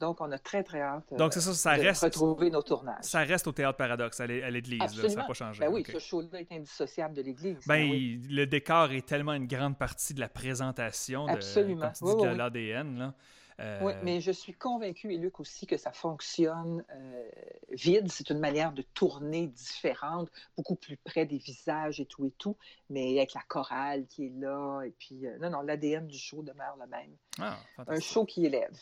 Donc, 0.00 0.20
on 0.20 0.30
a 0.30 0.38
très, 0.38 0.62
très 0.62 0.80
hâte 0.80 1.12
Donc, 1.16 1.32
ça, 1.32 1.40
ça 1.40 1.76
de 1.76 1.82
reste, 1.82 2.04
retrouver 2.04 2.50
nos 2.50 2.62
tournages. 2.62 3.02
Ça 3.02 3.20
reste 3.20 3.46
au 3.46 3.52
Théâtre 3.52 3.76
Paradoxe, 3.76 4.20
à 4.20 4.26
l'église, 4.26 4.82
ça 4.88 5.08
n'a 5.14 5.24
pas 5.24 5.32
changé. 5.34 5.60
Ben 5.60 5.72
oui, 5.72 5.84
ce 5.90 5.98
show-là 5.98 6.40
est 6.40 6.52
indissociable 6.52 7.14
de 7.14 7.22
l'église. 7.22 7.58
Ben, 7.66 7.90
oui. 7.90 8.20
le 8.30 8.46
décor 8.46 8.92
est 8.92 9.06
tellement 9.06 9.34
une 9.34 9.46
grande 9.46 9.76
partie 9.76 10.14
de 10.14 10.20
la 10.20 10.28
présentation 10.28 11.26
de, 11.26 11.32
Absolument. 11.32 11.92
de 12.00 12.36
l'ADN. 12.36 13.12
Euh... 13.60 13.80
Oui, 13.82 13.92
mais 14.02 14.20
je 14.20 14.30
suis 14.30 14.52
convaincue, 14.52 15.12
et 15.12 15.18
Luc 15.18 15.40
aussi, 15.40 15.66
que 15.66 15.76
ça 15.76 15.92
fonctionne 15.92 16.84
euh, 16.94 17.28
vide. 17.70 18.10
C'est 18.10 18.30
une 18.30 18.38
manière 18.38 18.72
de 18.72 18.82
tourner 18.82 19.48
différente, 19.48 20.30
beaucoup 20.56 20.76
plus 20.76 20.96
près 20.96 21.26
des 21.26 21.38
visages 21.38 22.00
et 22.00 22.06
tout 22.06 22.26
et 22.26 22.32
tout, 22.38 22.56
mais 22.88 23.18
avec 23.18 23.34
la 23.34 23.42
chorale 23.48 24.06
qui 24.06 24.26
est 24.26 24.32
là. 24.38 24.82
Et 24.82 24.92
puis, 24.98 25.26
euh, 25.26 25.38
non, 25.38 25.50
non, 25.50 25.62
l'ADN 25.62 26.06
du 26.06 26.18
show 26.18 26.42
demeure 26.42 26.76
le 26.80 26.86
même. 26.86 27.16
Ah, 27.40 27.58
Un 27.86 28.00
show 28.00 28.24
qui 28.24 28.46
élève. 28.46 28.76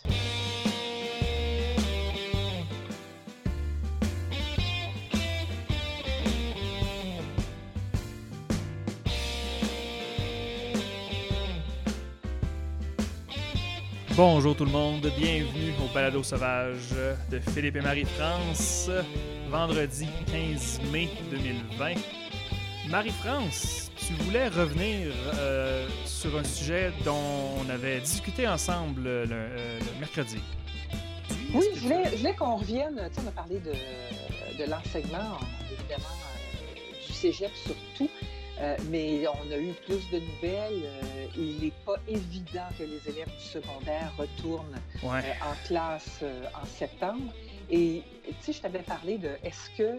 Bonjour 14.16 14.56
tout 14.56 14.65
le 14.65 14.70
monde, 14.70 15.12
bienvenue 15.19 15.75
au 15.84 15.93
Balado 15.93 16.23
Sauvage 16.23 16.95
de 17.30 17.38
Philippe 17.38 17.77
et 17.77 17.80
Marie-France, 17.83 18.88
vendredi 19.51 20.09
15 20.33 20.80
mai 20.91 21.11
2020. 21.30 22.01
Marie-France, 22.88 23.91
tu 23.95 24.15
voulais 24.15 24.48
revenir 24.48 25.12
euh, 25.34 25.87
sur 26.07 26.34
un 26.38 26.45
sujet 26.45 26.93
dont 27.05 27.59
on 27.62 27.69
avait 27.69 28.01
discuté 28.01 28.48
ensemble 28.48 29.02
le, 29.02 29.27
euh, 29.30 29.80
le 29.80 30.01
mercredi. 30.01 30.38
Oui, 31.52 31.66
je 31.74 31.80
voulais, 31.80 32.05
je 32.12 32.16
voulais 32.16 32.35
qu'on 32.35 32.57
revienne, 32.57 32.98
tu 33.10 33.16
sais, 33.16 33.21
on 33.23 33.29
a 33.29 33.33
parlé 33.33 33.60
de, 33.60 33.73
de 33.73 34.71
l'enseignement, 34.71 35.37
évidemment, 35.71 36.16
euh, 36.74 37.07
du 37.07 37.12
cégep 37.12 37.51
surtout. 37.55 38.09
Euh, 38.60 38.76
mais 38.90 39.26
on 39.29 39.52
a 39.52 39.59
eu 39.59 39.73
plus 39.85 40.10
de 40.10 40.18
nouvelles. 40.18 40.85
Euh, 40.85 41.26
il 41.37 41.60
n'est 41.62 41.73
pas 41.85 41.96
évident 42.09 42.68
que 42.79 42.85
les 42.85 43.09
élèves 43.09 43.29
du 43.29 43.45
secondaire 43.45 44.12
retournent 44.16 44.80
ouais. 45.02 45.21
euh, 45.24 45.51
en 45.51 45.66
classe 45.66 46.24
en 46.54 46.65
septembre. 46.65 47.32
Et 47.71 48.02
tu 48.24 48.34
sais, 48.40 48.52
je 48.54 48.62
t'avais 48.62 48.82
parlé 48.82 49.18
de 49.18 49.30
est-ce 49.43 49.71
que 49.77 49.99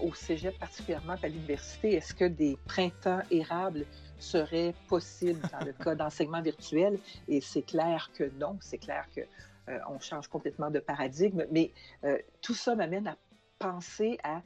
au 0.00 0.14
cégep 0.14 0.58
particulièrement 0.58 1.14
à 1.22 1.28
l'université, 1.28 1.96
est-ce 1.96 2.14
que 2.14 2.24
des 2.24 2.56
printemps 2.66 3.20
érables 3.30 3.84
seraient 4.18 4.74
possibles 4.88 5.42
dans 5.52 5.66
le 5.66 5.72
cas 5.84 5.94
d'enseignement 5.94 6.40
virtuel? 6.40 6.98
Et 7.28 7.42
c'est 7.42 7.62
clair 7.62 8.10
que 8.16 8.30
non. 8.38 8.56
C'est 8.62 8.78
clair 8.78 9.04
que 9.14 9.20
on 9.90 10.00
change 10.00 10.26
complètement 10.28 10.70
de 10.70 10.78
paradigme. 10.78 11.44
Mais 11.52 11.70
tout 12.40 12.54
ça 12.54 12.74
m'amène 12.74 13.08
à 13.08 13.16
penser 13.58 14.16
à 14.24 14.40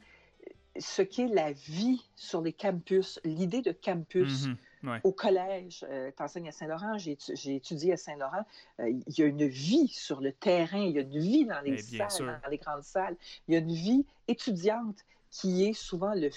ce 0.77 1.01
qu'est 1.01 1.27
la 1.27 1.51
vie 1.51 2.01
sur 2.15 2.41
les 2.41 2.53
campus, 2.53 3.19
l'idée 3.23 3.61
de 3.61 3.71
campus. 3.71 4.47
Mm 4.47 4.57
-hmm, 4.83 4.89
ouais. 4.91 4.99
Au 5.03 5.11
collège, 5.11 5.85
euh, 5.89 6.11
tu 6.15 6.23
enseignes 6.23 6.49
à 6.49 6.51
Saint-Laurent, 6.51 6.97
j'ai 6.97 7.55
étudié 7.55 7.93
à 7.93 7.97
Saint-Laurent, 7.97 8.45
euh, 8.79 8.89
il 8.89 9.19
y 9.19 9.23
a 9.23 9.25
une 9.25 9.47
vie 9.47 9.87
sur 9.87 10.21
le 10.21 10.31
terrain, 10.31 10.83
il 10.89 10.93
y 10.95 10.99
a 10.99 11.01
une 11.01 11.19
vie 11.19 11.45
dans 11.45 11.61
les 11.61 11.71
Mais 11.71 11.77
salles, 12.09 12.39
dans 12.43 12.49
les 12.49 12.57
grandes 12.57 12.83
salles, 12.83 13.17
il 13.47 13.53
y 13.53 13.57
a 13.57 13.59
une 13.59 13.73
vie 13.73 14.05
étudiante 14.27 14.99
qui 15.31 15.65
est 15.67 15.73
souvent 15.73 16.13
le, 16.13 16.29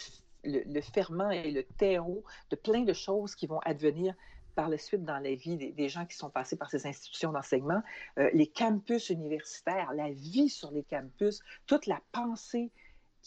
le, 0.44 0.60
le, 0.74 0.80
ferment 0.80 1.30
et 1.30 1.50
le 1.50 1.62
terreau 1.82 2.22
de 2.50 2.56
plein 2.56 2.82
de 2.82 2.92
choses 3.06 3.34
qui 3.38 3.46
vont 3.46 3.60
advenir 3.60 4.14
par 4.54 4.68
la 4.68 4.78
suite 4.78 5.04
dans 5.04 5.20
la 5.20 5.34
vie 5.36 5.56
des, 5.56 5.70
des 5.70 5.88
gens 5.88 6.04
qui 6.04 6.16
sont 6.16 6.30
passés 6.30 6.56
par 6.56 6.68
ces 6.68 6.84
institutions 6.84 7.30
d'enseignement. 7.30 7.80
Euh, 8.18 8.28
les 8.40 8.48
campus 8.48 9.08
universitaires, 9.10 9.92
la 9.94 10.10
vie 10.10 10.48
sur 10.48 10.70
les 10.72 10.82
campus, 10.82 11.36
toute 11.66 11.86
la 11.86 12.00
pensée 12.10 12.70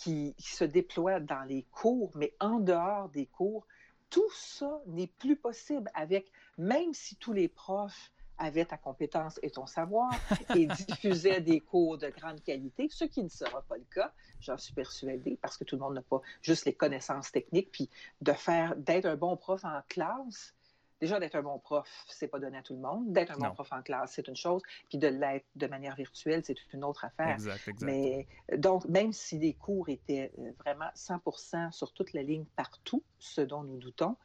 qui, 0.02 0.34
se 0.40 0.64
déploie 0.64 1.20
dans 1.20 1.44
les 1.44 1.64
cours, 1.72 2.12
mais 2.16 2.34
en 2.40 2.60
dehors 2.60 3.10
des 3.10 3.28
cours, 3.28 3.68
tout 4.10 4.32
ça 4.34 4.82
n'est 4.88 5.08
plus 5.08 5.36
possible 5.36 5.90
avec, 5.94 6.32
même 6.58 6.94
si 6.94 7.16
tous 7.16 7.34
les 7.34 7.48
profs 7.48 8.12
avaient 8.40 8.66
ta 8.66 8.78
compétence 8.78 9.40
et 9.44 9.52
ton 9.52 9.68
savoir 9.68 10.12
et 10.56 10.66
diffusaient 10.66 11.42
des 11.42 11.60
cours 11.60 12.00
de 12.00 12.10
grande 12.10 12.42
qualité, 12.44 12.88
ce 12.90 13.06
qui 13.06 13.22
ne 13.24 13.30
sera 13.30 13.62
pas 13.62 13.78
le 13.78 13.86
cas, 13.94 14.12
j'en 14.40 14.58
suis 14.58 14.74
persuadée, 14.74 15.38
parce 15.40 15.56
que 15.56 15.64
tout 15.64 15.76
le 15.76 15.82
monde 15.82 15.94
n'a 15.94 16.02
pas 16.02 16.22
juste 16.42 16.66
les 16.66 16.74
connaissances 16.74 17.32
techniques, 17.32 17.72
puis 17.72 17.90
de 18.22 18.34
faire, 18.34 18.76
d'être 18.76 19.06
un 19.06 19.16
bon 19.16 19.38
prof 19.38 19.64
en 19.64 19.82
classe, 19.88 20.56
déjà 21.02 21.20
d'être 21.20 21.36
un 21.36 21.42
bon 21.42 21.60
prof, 21.60 22.06
c'est 22.08 22.28
pas 22.28 22.40
donné 22.40 22.58
à 22.58 22.62
tout 22.62 22.76
le 22.76 22.80
monde. 22.80 23.12
D'être 23.12 23.32
un 23.32 23.38
non. 23.38 23.50
bon 23.50 23.56
prof 23.56 23.74
en 23.74 23.82
classe, 23.82 24.14
c'est 24.14 24.28
une 24.28 24.36
chose, 24.36 24.62
puis 24.88 24.98
de 24.98 25.08
l'être 25.08 25.48
de 25.56 25.68
manière 25.68 25.96
virtuelle, 25.96 26.44
c'est 26.46 26.56
une 26.74 26.84
autre 26.84 27.04
affaire. 27.04 27.34
Exact, 27.34 27.68
exact. 27.68 27.82
Mais 27.82 28.28
donc, 28.58 28.86
même 28.86 29.12
si 29.12 29.40
les 29.40 29.54
cours 29.54 29.90
étaient 29.90 30.32
vraiment 30.60 30.90
100% 30.96 31.72
sur 31.72 31.92
toute 31.94 32.14
la 32.14 32.22
ligne 32.22 32.46
partout, 32.56 33.04
ce 33.20 33.42
dont 33.42 33.64
nous 33.64 33.78
doutons, 33.78 34.16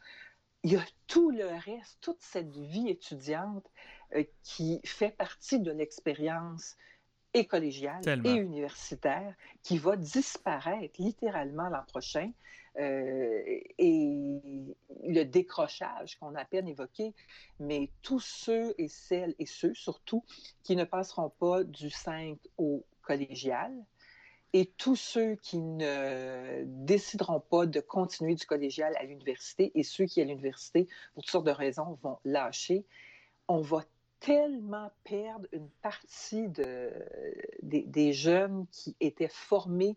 il 0.63 0.73
y 0.73 0.77
a 0.77 0.85
tout 1.07 1.31
le 1.31 1.47
reste, 1.47 1.99
toute 2.01 2.21
cette 2.21 2.55
vie 2.57 2.89
étudiante 2.89 3.71
euh, 4.15 4.25
qui 4.43 4.81
fait 4.85 5.11
partie 5.11 5.61
de 5.61 5.71
l'expérience 5.71 6.77
et 7.37 7.45
collégiale 7.47 8.01
Tellement. 8.03 8.35
et 8.35 8.39
universitaire 8.39 9.35
qui 9.63 9.79
va 9.79 9.97
disparaître 9.97 10.95
littéralement 10.99 11.69
l'an 11.69 11.85
prochain. 11.87 12.31
Euh, 12.79 13.43
et 13.79 14.75
le 15.05 15.23
décrochage 15.23 16.19
qu'on 16.19 16.35
a 16.35 16.41
à 16.41 16.45
peine 16.45 16.69
évoqué, 16.69 17.15
mais 17.59 17.91
tous 18.03 18.21
ceux 18.21 18.75
et 18.77 18.89
celles 18.89 19.35
et 19.39 19.47
ceux 19.47 19.73
surtout 19.73 20.23
qui 20.63 20.77
ne 20.77 20.85
passeront 20.85 21.31
pas 21.31 21.65
du 21.65 21.89
5 21.89 22.37
au 22.59 22.85
collégial 23.01 23.73
et 24.53 24.67
tous 24.77 24.97
ceux 24.97 25.37
qui 25.37 25.59
ne 25.59 26.65
décideront 26.65 27.41
pas 27.41 27.67
de 27.67 27.81
continuer 27.81 28.35
du 28.35 28.47
collégial 28.47 28.95
à 28.99 29.05
l'université 29.05 29.73
et 29.75 29.83
ceux 29.83 30.05
qui 30.05 30.21
à 30.21 30.25
l'université, 30.25 30.89
pour 31.15 31.23
toutes 31.23 31.31
sortes 31.31 31.47
de 31.47 31.51
raisons, 31.51 31.99
vont 32.03 32.19
lâcher, 32.25 32.85
on 33.49 33.61
va 33.61 33.85
tellement 34.21 34.91
perdre 35.04 35.47
une 35.53 35.69
partie 35.82 36.49
de, 36.49 36.91
des, 37.62 37.82
des 37.82 38.12
jeunes 38.12 38.66
qui 38.71 38.97
étaient 39.00 39.28
formés 39.28 39.97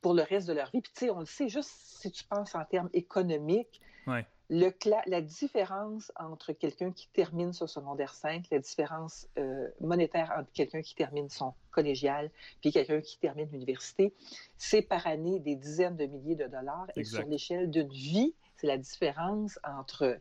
pour 0.00 0.14
le 0.14 0.22
reste 0.22 0.46
de 0.46 0.52
leur 0.52 0.70
vie. 0.70 0.80
Puis, 0.80 0.92
tu 0.94 1.06
sais, 1.06 1.10
on 1.10 1.20
le 1.20 1.26
sait, 1.26 1.48
juste 1.48 1.70
si 1.70 2.10
tu 2.10 2.24
penses 2.24 2.54
en 2.54 2.64
termes 2.64 2.90
économiques, 2.92 3.80
ouais. 4.06 4.24
le, 4.48 4.72
la 5.06 5.20
différence 5.20 6.12
entre 6.16 6.52
quelqu'un 6.52 6.92
qui 6.92 7.08
termine 7.08 7.52
son 7.52 7.66
secondaire 7.66 8.14
5, 8.14 8.46
la 8.50 8.58
différence 8.60 9.26
euh, 9.38 9.68
monétaire 9.80 10.32
entre 10.38 10.50
quelqu'un 10.52 10.82
qui 10.82 10.94
termine 10.94 11.28
son 11.28 11.54
collégial 11.70 12.30
puis 12.60 12.72
quelqu'un 12.72 13.00
qui 13.00 13.18
termine 13.18 13.48
l'université, 13.50 14.14
c'est 14.56 14.82
par 14.82 15.06
année 15.06 15.40
des 15.40 15.56
dizaines 15.56 15.96
de 15.96 16.06
milliers 16.06 16.36
de 16.36 16.46
dollars. 16.46 16.86
Exact. 16.96 16.98
Et 16.98 17.04
sur 17.04 17.28
l'échelle 17.28 17.70
d'une 17.70 17.90
vie, 17.90 18.34
c'est 18.56 18.66
la 18.66 18.78
différence 18.78 19.58
entre 19.64 20.18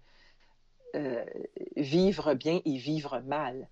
euh, 0.97 1.23
vivre 1.75 2.33
bien 2.33 2.59
et 2.65 2.77
vivre 2.77 3.21
mal 3.21 3.69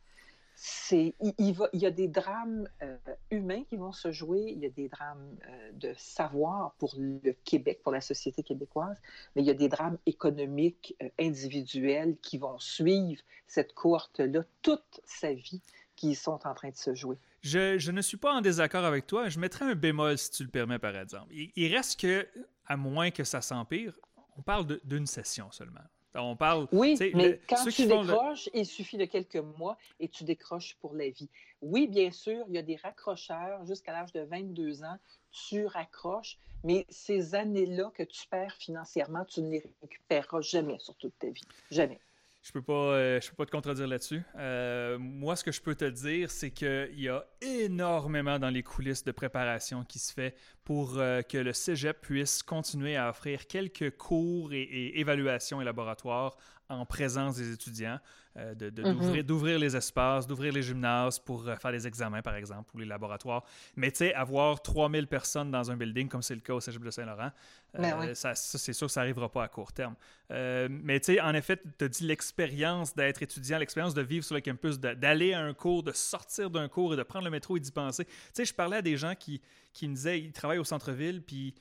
il, 0.91 1.55
y 1.73 1.85
a 1.85 1.91
des 1.91 2.07
drames 2.07 2.67
euh, 2.81 2.97
humains 3.31 3.63
qui 3.65 3.75
vont 3.75 3.91
se 3.91 4.11
jouer, 4.11 4.53
il 4.55 4.59
y 4.59 4.65
a 4.65 4.69
des 4.69 4.87
drames 4.87 5.35
euh, 5.47 5.71
de 5.73 5.93
savoir 5.97 6.73
pour 6.79 6.93
le 6.97 7.33
Québec, 7.43 7.81
pour 7.83 7.91
la 7.91 8.01
société 8.01 8.43
québécoise, 8.43 8.97
mais 9.35 9.41
il 9.41 9.45
y 9.45 9.51
a 9.51 9.55
des 9.55 9.67
drames 9.67 9.97
économiques 10.05 10.95
individuels 11.19 12.15
qui 12.21 12.37
vont 12.37 12.57
suivre 12.59 13.21
cette 13.47 13.73
cohorte-là 13.73 14.43
toute 14.61 15.01
sa 15.03 15.33
vie 15.33 15.61
qui 15.95 16.15
sont 16.15 16.39
en 16.45 16.53
train 16.53 16.69
de 16.69 16.77
se 16.77 16.93
jouer. 16.93 17.17
Je, 17.41 17.91
ne 17.91 18.01
suis 18.01 18.17
pas 18.17 18.33
en 18.33 18.41
désaccord 18.41 18.85
avec 18.85 19.07
toi. 19.07 19.29
Je 19.29 19.39
mettrais 19.39 19.65
un 19.65 19.75
bémol 19.75 20.17
si 20.17 20.31
tu 20.31 20.43
le 20.43 20.49
permets, 20.49 20.79
par 20.79 20.95
exemple. 20.95 21.31
Il 21.33 21.73
reste 21.73 21.99
que, 21.99 22.27
à 22.65 22.75
moins 22.75 23.11
que 23.11 23.23
ça 23.23 23.41
s'empire, 23.41 23.93
on 24.37 24.41
parle 24.41 24.79
d'une 24.83 25.05
session 25.05 25.51
seulement. 25.51 25.81
On 26.15 26.35
parle. 26.35 26.67
Oui, 26.71 26.97
mais 27.13 27.29
le, 27.29 27.39
quand 27.47 27.63
tu 27.65 27.85
décroches, 27.85 28.49
le... 28.53 28.59
il 28.59 28.65
suffit 28.65 28.97
de 28.97 29.05
quelques 29.05 29.35
mois 29.35 29.77
et 29.99 30.07
tu 30.07 30.23
décroches 30.23 30.77
pour 30.81 30.95
la 30.95 31.09
vie. 31.09 31.29
Oui, 31.61 31.87
bien 31.87 32.11
sûr, 32.11 32.45
il 32.47 32.55
y 32.55 32.57
a 32.57 32.61
des 32.61 32.75
raccrocheurs 32.75 33.65
jusqu'à 33.65 33.91
l'âge 33.91 34.11
de 34.13 34.21
22 34.21 34.83
ans. 34.83 34.97
Tu 35.31 35.65
raccroches, 35.65 36.37
mais 36.63 36.85
ces 36.89 37.35
années-là 37.35 37.91
que 37.93 38.03
tu 38.03 38.27
perds 38.27 38.55
financièrement, 38.55 39.25
tu 39.25 39.41
ne 39.41 39.51
les 39.51 39.63
récupéreras 39.81 40.41
jamais 40.41 40.79
sur 40.79 40.95
toute 40.95 41.17
ta 41.19 41.29
vie. 41.29 41.43
Jamais. 41.71 41.99
Je 42.45 42.51
peux 42.51 42.61
pas, 42.61 42.73
euh, 42.73 43.19
je 43.19 43.29
peux 43.31 43.35
pas 43.37 43.47
te 43.47 43.51
contredire 43.51 43.87
là-dessus. 43.87 44.21
Euh, 44.37 44.99
moi, 44.99 45.35
ce 45.35 45.43
que 45.43 45.51
je 45.51 45.59
peux 45.59 45.73
te 45.73 45.85
dire, 45.85 46.29
c'est 46.29 46.51
qu'il 46.51 46.99
y 46.99 47.09
a 47.09 47.25
énormément 47.41 48.37
dans 48.37 48.51
les 48.51 48.61
coulisses 48.61 49.03
de 49.03 49.11
préparation 49.11 49.83
qui 49.83 49.97
se 49.97 50.13
fait 50.13 50.35
pour 50.65 50.97
euh, 50.97 51.21
que 51.21 51.37
le 51.37 51.53
Cégep 51.53 52.01
puisse 52.01 52.43
continuer 52.43 52.97
à 52.97 53.09
offrir 53.09 53.47
quelques 53.47 53.95
cours 53.95 54.51
et, 54.51 54.63
et 54.63 54.99
évaluations 54.99 55.61
et 55.61 55.63
laboratoires 55.63 56.35
en 56.67 56.83
présence 56.87 57.35
des 57.37 57.53
étudiants, 57.53 57.99
euh, 58.37 58.55
de, 58.55 58.71
Mm-hmm. 58.71 59.21
d'ouvrir, 59.21 59.59
les 59.59 59.75
espaces, 59.75 60.25
d'ouvrir 60.25 60.51
les 60.51 60.63
gymnases 60.63 61.19
pour 61.19 61.47
euh, 61.47 61.55
faire 61.57 61.71
des 61.71 61.85
examens, 61.85 62.23
par 62.23 62.35
exemple, 62.35 62.71
ou 62.73 62.79
les 62.79 62.85
laboratoires. 62.85 63.43
Mais 63.75 63.91
tu 63.91 63.97
sais, 63.97 64.15
avoir 64.15 64.59
3000 64.63 65.05
personnes 65.05 65.51
dans 65.51 65.69
un 65.69 65.77
building, 65.77 66.09
comme 66.09 66.23
c'est 66.23 66.33
le 66.33 66.41
cas 66.41 66.53
au 66.53 66.59
Cégep 66.59 66.83
de 66.83 66.89
Saint-Laurent, 66.89 67.29
Ben 67.77 67.95
oui. 67.99 68.15
ça, 68.15 68.33
ça, 68.33 68.57
c'est 68.57 68.73
sûr 68.73 68.87
que 68.87 68.93
ça 68.93 69.01
n'arrivera 69.01 69.31
pas 69.31 69.43
à 69.43 69.47
court 69.47 69.71
terme. 69.71 69.95
Mais 70.31 70.99
tu 70.99 71.13
sais, 71.13 71.21
en 71.21 71.35
effet, 71.35 71.61
tu 71.77 71.85
as 71.85 71.87
dit 71.87 72.07
l'expérience 72.07 72.95
d'être 72.95 73.21
étudiant, 73.21 73.59
l'expérience 73.59 73.93
de 73.93 74.01
vivre 74.01 74.25
sur 74.25 74.33
le 74.33 74.41
campus, 74.41 74.79
d'aller 74.79 75.33
à 75.33 75.41
un 75.41 75.53
cours, 75.53 75.83
de 75.83 75.91
sortir 75.91 76.49
d'un 76.49 76.67
cours 76.67 76.95
et 76.95 76.97
de 76.97 77.03
prendre 77.03 77.25
le 77.25 77.31
métro 77.31 77.57
et 77.57 77.59
d'y 77.59 77.71
penser. 77.71 78.05
Tu 78.05 78.11
sais, 78.33 78.45
je 78.45 78.53
parlais 78.55 78.77
à 78.77 78.81
des 78.81 78.97
gens 78.97 79.13
qui, 79.13 79.39
qui 79.75 79.89
me 79.89 79.93
disaient, 79.93 80.19
ils 80.19 80.31
travaillent 80.31 80.57
au 80.57 80.63
centre-ville, 80.63 81.21
puis 81.21 81.53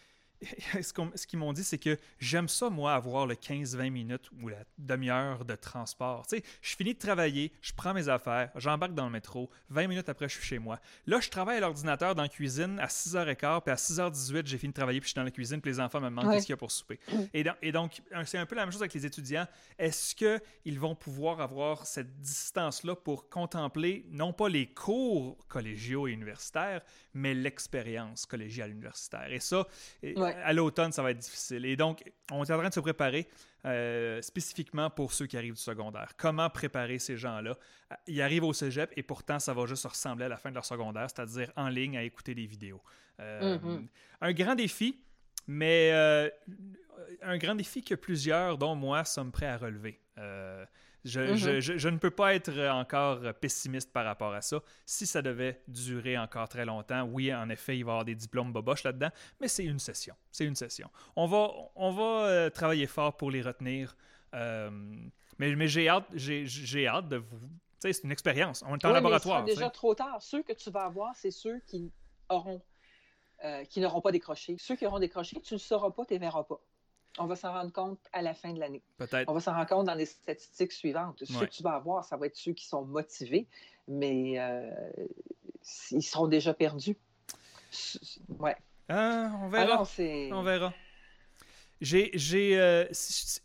ce, 0.82 0.92
ce 1.14 1.26
qu'ils 1.26 1.38
m'ont 1.38 1.52
dit, 1.52 1.64
c'est 1.64 1.78
que 1.78 1.98
j'aime 2.18 2.48
ça, 2.48 2.70
moi, 2.70 2.94
avoir 2.94 3.26
le 3.26 3.34
15-20 3.34 3.90
minutes 3.90 4.30
ou 4.42 4.48
la 4.48 4.58
demi-heure 4.78 5.44
de 5.44 5.54
transport. 5.54 6.26
Tu 6.26 6.36
sais, 6.38 6.44
je 6.62 6.76
finis 6.76 6.94
de 6.94 6.98
travailler, 6.98 7.52
je 7.62 7.72
prends 7.72 7.94
mes 7.94 8.08
affaires, 8.08 8.50
j'embarque 8.56 8.94
dans 8.94 9.04
le 9.06 9.10
métro, 9.10 9.50
20 9.70 9.86
minutes 9.88 10.08
après, 10.08 10.28
je 10.28 10.34
suis 10.34 10.44
chez 10.44 10.58
moi. 10.58 10.78
Là, 11.06 11.20
je 11.20 11.28
travaille 11.30 11.56
à 11.58 11.60
l'ordinateur 11.60 12.14
dans 12.14 12.22
la 12.22 12.28
cuisine 12.28 12.78
à 12.80 12.86
6h15, 12.86 13.62
puis 13.62 13.72
à 13.72 13.76
6h18, 13.76 14.46
j'ai 14.46 14.58
fini 14.58 14.72
de 14.72 14.76
travailler, 14.76 15.00
puis 15.00 15.08
je 15.08 15.12
suis 15.12 15.16
dans 15.18 15.24
la 15.24 15.30
cuisine, 15.30 15.60
puis 15.60 15.70
les 15.70 15.80
enfants 15.80 16.00
me 16.00 16.08
demandent 16.08 16.26
Ouais. 16.26 16.34
qu'est-ce 16.36 16.46
qu'il 16.46 16.52
y 16.52 16.54
a 16.54 16.58
pour 16.58 16.70
souper. 16.70 16.98
Et, 17.32 17.72
donc, 17.72 18.00
c'est 18.24 18.38
un 18.38 18.46
peu 18.46 18.54
la 18.54 18.62
même 18.62 18.72
chose 18.72 18.82
avec 18.82 18.94
les 18.94 19.04
étudiants. 19.06 19.46
Est-ce 19.78 20.14
qu'ils 20.14 20.78
vont 20.78 20.94
pouvoir 20.94 21.40
avoir 21.40 21.86
cette 21.86 22.20
distance-là 22.20 22.94
pour 22.96 23.28
contempler 23.28 24.06
non 24.10 24.32
pas 24.32 24.48
les 24.48 24.66
cours 24.66 25.36
collégiaux 25.48 26.06
et 26.08 26.12
universitaires, 26.12 26.80
mais 27.12 27.34
l'expérience 27.34 28.26
collégiale 28.26 28.70
universitaire? 28.70 29.32
Et 29.32 29.40
ça, 29.40 29.66
Ouais. 30.02 30.33
À 30.42 30.52
l'automne, 30.52 30.92
ça 30.92 31.02
va 31.02 31.10
être 31.10 31.18
difficile. 31.18 31.64
Et 31.66 31.76
donc, 31.76 32.02
on 32.30 32.44
est 32.44 32.50
en 32.50 32.58
train 32.58 32.68
de 32.68 32.74
se 32.74 32.80
préparer 32.80 33.28
euh, 33.66 34.20
spécifiquement 34.22 34.90
pour 34.90 35.12
ceux 35.12 35.26
qui 35.26 35.36
arrivent 35.36 35.54
du 35.54 35.60
secondaire. 35.60 36.12
Comment 36.16 36.50
préparer 36.50 36.98
ces 36.98 37.16
gens-là? 37.16 37.56
Ils 38.06 38.20
arrivent 38.20 38.44
au 38.44 38.52
cégep 38.52 38.92
et 38.96 39.02
pourtant, 39.02 39.38
ça 39.38 39.54
va 39.54 39.66
juste 39.66 39.86
ressembler 39.86 40.26
à 40.26 40.28
la 40.28 40.36
fin 40.36 40.50
de 40.50 40.54
leur 40.54 40.64
secondaire, 40.64 41.08
c'est-à-dire 41.08 41.50
en 41.56 41.68
ligne 41.68 41.96
à 41.96 42.02
écouter 42.02 42.34
des 42.34 42.46
vidéos. 42.46 42.82
Euh, 43.20 43.58
Mhm. 43.58 43.86
Un 44.20 44.32
grand 44.32 44.54
défi, 44.54 44.98
mais 45.46 45.90
euh, 45.92 46.28
un 47.22 47.38
grand 47.38 47.54
défi 47.54 47.82
que 47.82 47.94
plusieurs, 47.94 48.58
dont 48.58 48.74
moi, 48.74 49.04
sommes 49.04 49.32
prêts 49.32 49.46
à 49.46 49.56
relever. 49.56 50.00
Euh, 51.06 51.34
je, 51.34 51.34
je- 51.36 51.60
je- 51.60 51.76
je 51.78 51.88
ne 51.90 51.98
peux 51.98 52.10
pas 52.10 52.34
être 52.34 52.50
encore 52.70 53.20
pessimiste 53.34 53.92
par 53.92 54.04
rapport 54.06 54.32
à 54.32 54.40
ça. 54.40 54.60
Si 54.86 55.06
ça 55.06 55.20
devait 55.20 55.60
durer 55.68 56.16
encore 56.16 56.48
très 56.48 56.64
longtemps, 56.64 57.02
oui, 57.04 57.32
en 57.34 57.48
effet, 57.50 57.76
il 57.76 57.84
va 57.84 57.90
y 57.90 57.92
avoir 57.92 58.04
des 58.06 58.14
diplômes 58.14 58.52
boboches 58.52 58.84
là-dedans, 58.84 59.10
mais 59.40 59.48
c'est 59.48 59.64
une 59.64 59.78
session. 59.78 60.14
C'est 60.30 60.44
une 60.46 60.56
session. 60.56 60.88
On 61.14 61.26
va, 61.26 61.50
on 61.76 61.92
va 61.92 62.26
euh, 62.26 62.50
travailler 62.50 62.86
fort 62.86 63.16
pour 63.16 63.30
les 63.30 63.42
retenir. 63.42 63.96
euh, 64.34 64.70
mais 65.38 65.54
mais 65.56 65.68
j'ai 65.68 65.88
hâte, 65.88 66.06
j'ai- 66.14 66.86
hâte 66.88 67.08
de 67.08 67.16
vous. 67.16 67.38
Tu 67.38 67.48
sais, 67.80 67.92
c'est 67.92 68.04
une 68.04 68.12
expérience. 68.12 68.64
On 68.66 68.74
est 68.76 68.84
en 68.84 68.88
laboratoire. 68.94 69.36
sera 69.40 69.46
déjà 69.46 69.70
trop 69.70 69.94
tard. 69.94 70.22
Ceux 70.22 70.42
que 70.42 70.52
tu 70.54 70.70
vas 70.70 70.84
avoir, 70.86 71.14
c'est 71.16 71.30
ceux 71.30 71.60
qui 71.66 71.92
auront, 72.30 72.62
euh, 73.44 73.64
qui 73.64 73.80
n'auront 73.80 74.00
pas 74.00 74.10
décroché. 74.12 74.56
Ceux 74.58 74.74
qui 74.76 74.86
auront 74.86 74.98
décroché, 75.00 75.38
tu 75.40 75.54
ne 75.54 75.58
le 75.58 75.62
sauras 75.62 75.90
pas, 75.90 76.04
tu 76.06 76.14
ne 76.14 76.18
les 76.18 76.24
verras 76.24 76.44
pas. 76.44 76.60
On 77.18 77.26
va 77.26 77.36
s'en 77.36 77.52
rendre 77.52 77.72
compte 77.72 78.00
à 78.12 78.22
la 78.22 78.34
fin 78.34 78.52
de 78.52 78.58
l'année. 78.58 78.82
Peut-être. 78.96 79.28
On 79.30 79.34
va 79.34 79.40
s'en 79.40 79.52
rendre 79.52 79.68
compte 79.68 79.86
dans 79.86 79.94
les 79.94 80.06
statistiques 80.06 80.72
suivantes. 80.72 81.20
Ouais. 81.20 81.26
Ceux 81.26 81.46
que 81.46 81.50
tu 81.52 81.62
vas 81.62 81.74
avoir, 81.74 82.04
ça 82.04 82.16
va 82.16 82.26
être 82.26 82.36
ceux 82.36 82.52
qui 82.52 82.66
sont 82.66 82.84
motivés, 82.84 83.46
mais 83.86 84.34
euh, 84.38 84.70
ils 85.92 86.02
seront 86.02 86.26
déjà 86.26 86.54
perdus. 86.54 86.96
Ouais. 88.38 88.56
Ah, 88.88 89.30
on 89.42 89.48
verra. 89.48 89.64
Alors. 89.64 89.90
On 90.32 90.42
verra. 90.42 90.72
J'ai, 91.80 92.10
j'ai, 92.14 92.58
euh, 92.58 92.84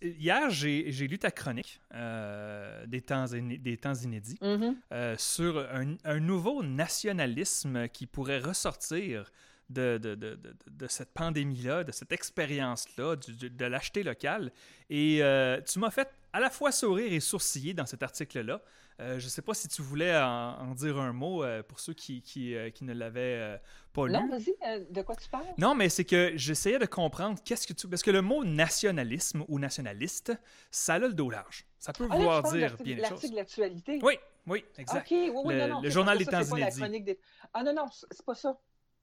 hier, 0.01 0.49
j'ai, 0.49 0.91
j'ai 0.91 1.07
lu 1.07 1.17
ta 1.19 1.31
chronique 1.31 1.81
euh, 1.93 2.85
des, 2.85 3.01
temps, 3.01 3.25
des 3.27 3.77
temps 3.77 3.95
inédits 3.95 4.37
Mhm. 4.41 4.77
euh, 4.93 5.15
sur 5.17 5.57
un, 5.57 5.95
un 6.05 6.19
nouveau 6.19 6.63
nationalisme 6.63 7.87
qui 7.89 8.05
pourrait 8.05 8.39
ressortir 8.39 9.31
de, 9.69 9.97
de, 9.97 10.15
de, 10.15 10.35
de, 10.35 10.55
de 10.69 10.87
cette 10.87 11.13
pandémie-là, 11.13 11.83
de 11.83 11.91
cette 11.91 12.11
expérience-là, 12.11 13.15
de 13.17 13.65
l'acheter 13.65 14.03
local. 14.03 14.51
Et 14.89 15.19
euh, 15.21 15.61
tu 15.61 15.79
m'as 15.79 15.91
fait 15.91 16.09
à 16.33 16.39
la 16.39 16.49
fois 16.49 16.71
sourire 16.71 17.11
et 17.13 17.19
sourciller 17.19 17.73
dans 17.73 17.85
cet 17.85 18.03
article-là. 18.03 18.61
Euh, 19.01 19.17
je 19.17 19.25
ne 19.25 19.29
sais 19.29 19.41
pas 19.41 19.53
si 19.53 19.69
tu 19.69 19.81
voulais 19.81 20.13
en, 20.17 20.57
en 20.59 20.73
dire 20.75 20.97
un 20.97 21.13
mot 21.13 21.41
euh, 21.43 21.63
pour 21.63 21.79
ceux 21.79 21.93
qui, 21.93 22.21
qui, 22.21 22.53
euh, 22.53 22.69
qui 22.69 22.83
ne 22.83 22.91
l'avaient 22.93 23.61
pas 23.93 24.07
lu. 24.07 24.11
Non, 24.13 24.27
vas-y, 24.27 24.53
de 24.91 25.01
quoi 25.03 25.15
tu 25.15 25.29
parles? 25.29 25.45
Non, 25.57 25.73
mais 25.73 25.87
c'est 25.87 26.03
que 26.03 26.33
j'essayais 26.35 26.79
de 26.79 26.85
comprendre 26.85 27.39
qu'est-ce 27.45 27.65
que 27.65 27.71
tu. 27.71 27.87
Parce 27.87 28.03
que 28.03 28.11
le 28.11 28.21
mot 28.21 28.43
nationalisme 28.43 29.45
ou 29.47 29.57
nationaliste, 29.57 30.33
ça 30.69 30.95
a 30.95 30.99
le 30.99 31.13
dos 31.13 31.29
large. 31.29 31.65
Ça 31.79 31.93
peut 31.93 32.07
Ah, 32.09 32.15
vouloir 32.17 32.43
dire 32.51 32.75
bien 32.83 32.95
les 32.97 33.01
choses. 33.03 33.11
L'article 33.11 33.35
d'actualité. 33.35 33.99
Oui, 34.03 34.19
oui, 34.47 34.65
exact. 34.77 35.05
OK, 35.09 35.11
oui, 35.11 35.31
oui, 35.45 35.53
Le- 35.53 35.59
non, 35.61 35.67
non. 35.75 35.81
le 35.81 35.89
journal 35.89 36.17
des 36.17 36.25
temps 36.25 36.43
inédits. 36.43 37.01
des- 37.01 37.19
Ah 37.53 37.63
non, 37.63 37.73
non, 37.73 37.85
c'est 38.11 38.25
pas 38.25 38.35
ça. 38.35 38.59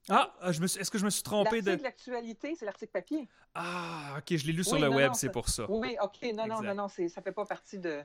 Ah, 0.09 0.31
je 0.51 0.61
me 0.61 0.67
suis- 0.67 0.79
est-ce 0.79 0.89
que 0.91 0.97
je 0.97 1.05
me 1.05 1.09
suis 1.09 1.23
trompé 1.23 1.57
L'article 1.61 1.77
de. 1.77 1.83
d'actualité, 1.83 2.55
c'est 2.55 2.65
l'article 2.65 2.91
papier. 2.91 3.27
Ah, 3.53 4.15
ok, 4.19 4.37
je 4.37 4.45
l'ai 4.47 4.53
lu 4.53 4.63
sur 4.63 4.79
le 4.79 4.87
non, 4.87 4.95
web, 4.95 5.11
c'est 5.15 5.31
pour 5.31 5.49
ça. 5.49 5.65
Oui, 5.69 5.97
OK, 6.01 6.17
non, 6.33 6.47
non, 6.47 6.55
Exact. 6.61 6.73
non, 6.73 6.83
non, 6.83 6.87
ça 6.87 7.21
fait 7.21 7.31
pas 7.31 7.45
partie 7.45 7.77
de 7.79 8.01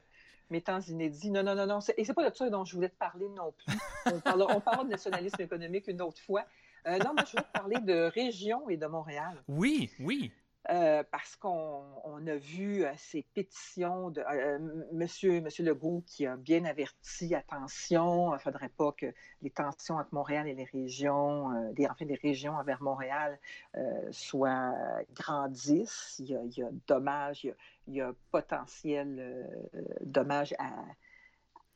mes 0.50 0.60
temps 0.60 0.80
inédits. 0.80 1.30
Non, 1.30 1.42
non, 1.42 1.54
non, 1.54 1.66
non. 1.66 1.80
c'est- 1.80 1.94
Et 1.96 2.04
c'est 2.04 2.14
pas 2.14 2.28
de 2.28 2.34
ça 2.34 2.50
dont 2.50 2.64
je 2.64 2.74
voulais 2.74 2.88
te 2.88 2.96
parler 2.98 3.28
non 3.28 3.52
plus. 3.52 3.76
On 4.06 4.20
parlera 4.20 4.60
de 4.84 4.88
nationalisme 4.88 5.40
économique 5.40 5.86
une 5.88 6.02
autre 6.02 6.20
fois. 6.20 6.44
Euh, 6.88 6.98
non, 6.98 7.14
moi, 7.14 7.24
je 7.24 7.30
voulais 7.32 7.44
te 7.44 7.52
parler 7.52 7.76
de 7.80 8.10
région 8.12 8.68
et 8.68 8.76
de 8.76 8.86
Montréal. 8.86 9.40
Oui, 9.46 9.90
oui. 10.00 10.32
Euh, 10.70 11.02
parce 11.10 11.34
qu'on 11.34 11.82
on 12.04 12.24
a 12.28 12.36
vu 12.36 12.84
euh, 12.84 12.92
ces 12.96 13.24
pétitions 13.34 14.10
de 14.10 14.20
euh, 14.20 14.60
monsieur, 14.92 15.40
monsieur 15.40 15.64
Legault 15.64 16.04
qui 16.06 16.24
a 16.24 16.36
bien 16.36 16.64
averti 16.64 17.34
attention, 17.34 18.30
il 18.30 18.34
ne 18.34 18.38
faudrait 18.38 18.68
pas 18.68 18.92
que 18.92 19.06
les 19.42 19.50
tensions 19.50 19.96
entre 19.96 20.14
Montréal 20.14 20.46
et 20.46 20.54
les 20.54 20.62
régions, 20.64 21.50
euh, 21.50 21.72
des, 21.72 21.88
enfin 21.88 22.04
les 22.04 22.14
régions 22.14 22.54
envers 22.54 22.80
Montréal 22.80 23.40
euh, 23.76 23.80
soient 24.12 24.72
grandissent. 25.14 26.16
Il 26.20 26.26
y 26.26 26.62
a, 26.62 26.68
dommage, 26.86 27.44
il 27.88 27.94
y 27.94 28.00
a, 28.00 28.12
potentiel 28.30 29.16
euh, 29.18 29.82
dommage 30.02 30.54
à, 30.60 30.70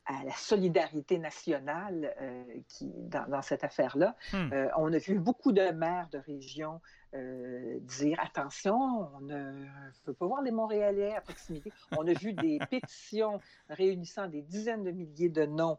à 0.07 0.25
la 0.25 0.33
solidarité 0.33 1.19
nationale 1.19 2.15
euh, 2.21 2.45
qui, 2.69 2.93
dans, 2.95 3.27
dans 3.29 3.43
cette 3.43 3.65
affaire-là. 3.65 4.15
Hmm. 4.33 4.53
Euh, 4.53 4.69
on 4.77 4.93
a 4.93 4.99
vu 4.99 5.19
beaucoup 5.19 5.53
de 5.53 5.71
maires 5.73 6.09
de 6.13 6.19
région 6.19 6.81
euh, 7.15 7.79
dire 7.81 8.19
attention, 8.21 8.75
on 9.17 9.21
ne 9.21 9.65
veut 10.07 10.13
pas 10.13 10.27
voir 10.27 10.43
les 10.43 10.51
Montréalais 10.51 11.15
à 11.15 11.21
proximité. 11.21 11.73
On 11.97 12.07
a 12.07 12.13
vu 12.13 12.33
des 12.35 12.59
pétitions 12.71 13.41
réunissant 13.71 14.27
des 14.29 14.43
dizaines 14.43 14.85
de 14.85 14.91
milliers 14.91 15.29
de 15.29 15.47
noms, 15.47 15.79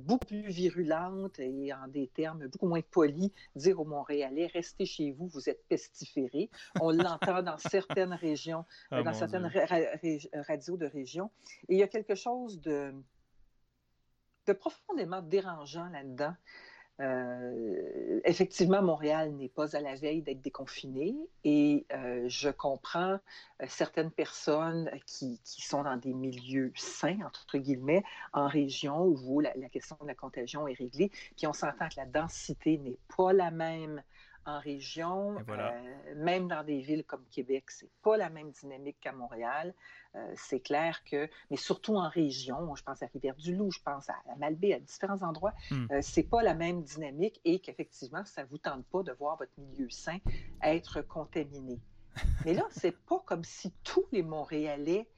beaucoup 0.00 0.26
plus 0.26 0.42
virulentes 0.48 1.38
et 1.40 1.72
en 1.72 1.88
des 1.88 2.06
termes 2.08 2.46
beaucoup 2.48 2.68
moins 2.68 2.82
polis, 2.82 3.30
dire 3.56 3.80
aux 3.80 3.84
Montréalais 3.84 4.46
restez 4.54 4.86
chez 4.86 5.10
vous, 5.12 5.26
vous 5.26 5.48
êtes 5.48 5.66
pestiférés. 5.68 6.50
On 6.80 6.90
l'entend 6.90 7.42
dans 7.42 7.58
certaines 7.58 8.14
régions, 8.14 8.64
Ah, 8.90 9.02
dans 9.02 9.12
certaines 9.14 9.46
ra- 9.46 9.66
ra- 9.66 10.42
radios 10.46 10.76
de 10.76 10.86
région. 10.86 11.30
Et 11.68 11.74
il 11.74 11.78
y 11.78 11.82
a 11.82 11.88
quelque 11.88 12.14
chose 12.14 12.60
de, 12.60 12.94
de 14.46 14.52
profondément 14.52 15.22
dérangeant 15.22 15.88
là-dedans. 15.88 16.34
Euh, 17.00 18.20
effectivement, 18.24 18.80
Montréal 18.80 19.32
n'est 19.32 19.48
pas 19.48 19.74
à 19.74 19.80
la 19.80 19.96
veille 19.96 20.22
d'être 20.22 20.40
déconfiné 20.40 21.16
et 21.42 21.86
euh, 21.92 22.28
je 22.28 22.50
comprends 22.50 23.18
euh, 23.62 23.66
certaines 23.66 24.12
personnes 24.12 24.88
qui, 25.04 25.40
qui 25.42 25.62
sont 25.62 25.82
dans 25.82 25.96
des 25.96 26.14
milieux 26.14 26.72
sains, 26.76 27.18
entre 27.26 27.58
guillemets, 27.58 28.04
en 28.32 28.46
région 28.46 29.06
où 29.06 29.40
la, 29.40 29.52
la 29.56 29.68
question 29.68 29.96
de 30.02 30.06
la 30.06 30.14
contagion 30.14 30.68
est 30.68 30.74
réglée. 30.74 31.10
Puis 31.36 31.48
on 31.48 31.52
s'entend 31.52 31.88
que 31.88 31.96
la 31.96 32.06
densité 32.06 32.78
n'est 32.78 32.98
pas 33.16 33.32
la 33.32 33.50
même 33.50 34.00
en 34.46 34.58
région, 34.60 35.36
voilà. 35.46 35.74
euh, 35.74 36.14
même 36.16 36.48
dans 36.48 36.62
des 36.64 36.80
villes 36.80 37.04
comme 37.04 37.24
Québec, 37.30 37.70
c'est 37.70 37.90
pas 38.02 38.16
la 38.16 38.30
même 38.30 38.50
dynamique 38.50 38.98
qu'à 39.00 39.12
Montréal. 39.12 39.74
Euh, 40.14 40.32
c'est 40.36 40.60
clair 40.60 41.02
que, 41.04 41.28
mais 41.50 41.56
surtout 41.56 41.96
en 41.96 42.08
région, 42.08 42.74
je 42.76 42.82
pense 42.82 43.02
à 43.02 43.06
Rivière-du-Loup, 43.12 43.70
je 43.72 43.80
pense 43.82 44.08
à, 44.10 44.14
à 44.30 44.36
Malbaie, 44.36 44.72
à 44.74 44.78
différents 44.80 45.22
endroits, 45.22 45.52
Hmm. 45.70 45.86
euh, 45.90 45.98
c'est 46.02 46.22
pas 46.22 46.42
la 46.42 46.54
même 46.54 46.82
dynamique 46.82 47.40
et 47.44 47.58
qu'effectivement, 47.60 48.24
ça 48.24 48.44
vous 48.44 48.58
tente 48.58 48.84
pas 48.86 49.02
de 49.02 49.12
voir 49.12 49.36
votre 49.36 49.52
milieu 49.58 49.88
sain 49.90 50.18
être 50.62 51.00
contaminé. 51.02 51.80
Mais 52.44 52.54
là, 52.54 52.64
c'est 52.70 52.96
pas 53.06 53.20
comme 53.26 53.44
si 53.44 53.72
tous 53.82 54.06
les 54.12 54.22
Montréalais 54.22 55.08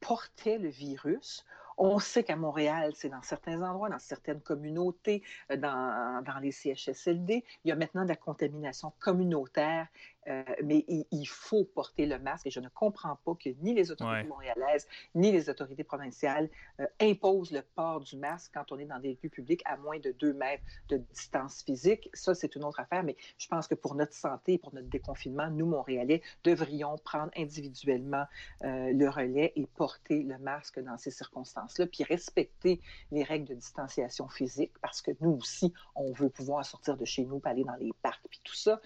portaient 0.00 0.58
le 0.58 0.68
virus. 0.68 1.44
On 1.82 1.98
sait 1.98 2.24
qu'à 2.24 2.36
Montréal, 2.36 2.92
c'est 2.94 3.08
dans 3.08 3.22
certains 3.22 3.62
endroits, 3.62 3.88
dans 3.88 3.98
certaines 3.98 4.42
communautés, 4.42 5.22
euh, 5.50 5.56
dans, 5.56 6.22
dans 6.22 6.38
les 6.38 6.52
CHSLD, 6.52 7.42
il 7.64 7.68
y 7.68 7.72
a 7.72 7.74
maintenant 7.74 8.02
de 8.02 8.08
la 8.10 8.16
contamination 8.16 8.92
communautaire 9.00 9.88
euh, 10.28 10.42
mais 10.62 10.84
il, 10.86 11.24
faut 11.24 11.64
porter 11.64 12.04
le 12.04 12.18
masque 12.18 12.46
et 12.46 12.50
je 12.50 12.60
ne 12.60 12.68
comprends 12.68 13.16
pas 13.24 13.34
que 13.34 13.48
ni 13.62 13.72
les 13.72 13.90
autorités 13.90 14.28
montréalaises 14.28 14.86
ni 15.14 15.32
les 15.32 15.48
autorités 15.48 15.82
provinciales 15.82 16.50
euh, 16.78 16.86
imposent 17.00 17.52
le 17.52 17.62
port 17.62 18.00
du 18.00 18.16
masque 18.18 18.50
quand 18.52 18.70
on 18.70 18.78
est 18.78 18.84
dans 18.84 18.98
des 18.98 19.18
lieux 19.22 19.30
publics 19.30 19.62
à 19.64 19.78
moins 19.78 19.98
de 19.98 20.12
deux 20.12 20.34
mètres 20.34 20.62
de 20.88 20.98
distance 20.98 21.62
physique. 21.62 22.10
Ça, 22.12 22.34
c'est 22.34 22.54
une 22.54 22.64
autre 22.64 22.80
affaire, 22.80 23.02
mais 23.02 23.16
je 23.38 23.48
pense 23.48 23.66
que 23.66 23.74
pour 23.74 23.94
notre 23.94 24.12
santé, 24.12 24.58
pour 24.58 24.74
notre 24.74 24.88
déconfinement, 24.88 25.48
nous, 25.48 25.66
Montréalais, 25.66 26.20
devrions 26.44 26.98
prendre 26.98 27.30
individuellement 27.36 28.26
euh, 28.64 28.92
le 28.92 29.08
relais 29.08 29.52
et 29.56 29.66
porter 29.66 30.22
le 30.22 30.36
masque 30.38 30.80
dans 30.80 30.98
ces 30.98 31.10
circonstances-là, 31.10 31.86
puis 31.86 32.04
respecter 32.04 32.80
les 33.10 33.22
règles 33.22 33.46
de 33.46 33.54
distanciation 33.54 34.28
physique 34.28 34.72
parce 34.82 35.00
que 35.00 35.12
nous 35.20 35.30
aussi, 35.30 35.72
on 35.94 36.12
veut 36.12 36.28
pouvoir 36.28 36.64
sortir 36.66 36.98
de 36.98 37.06
chez 37.06 37.24
nous, 37.24 37.40
aller 37.44 37.64
dans 37.64 37.76
les 37.76 37.92
parcs, 38.02 38.22
puis 38.28 38.40
tout 38.44 38.54
ça, 38.54 38.80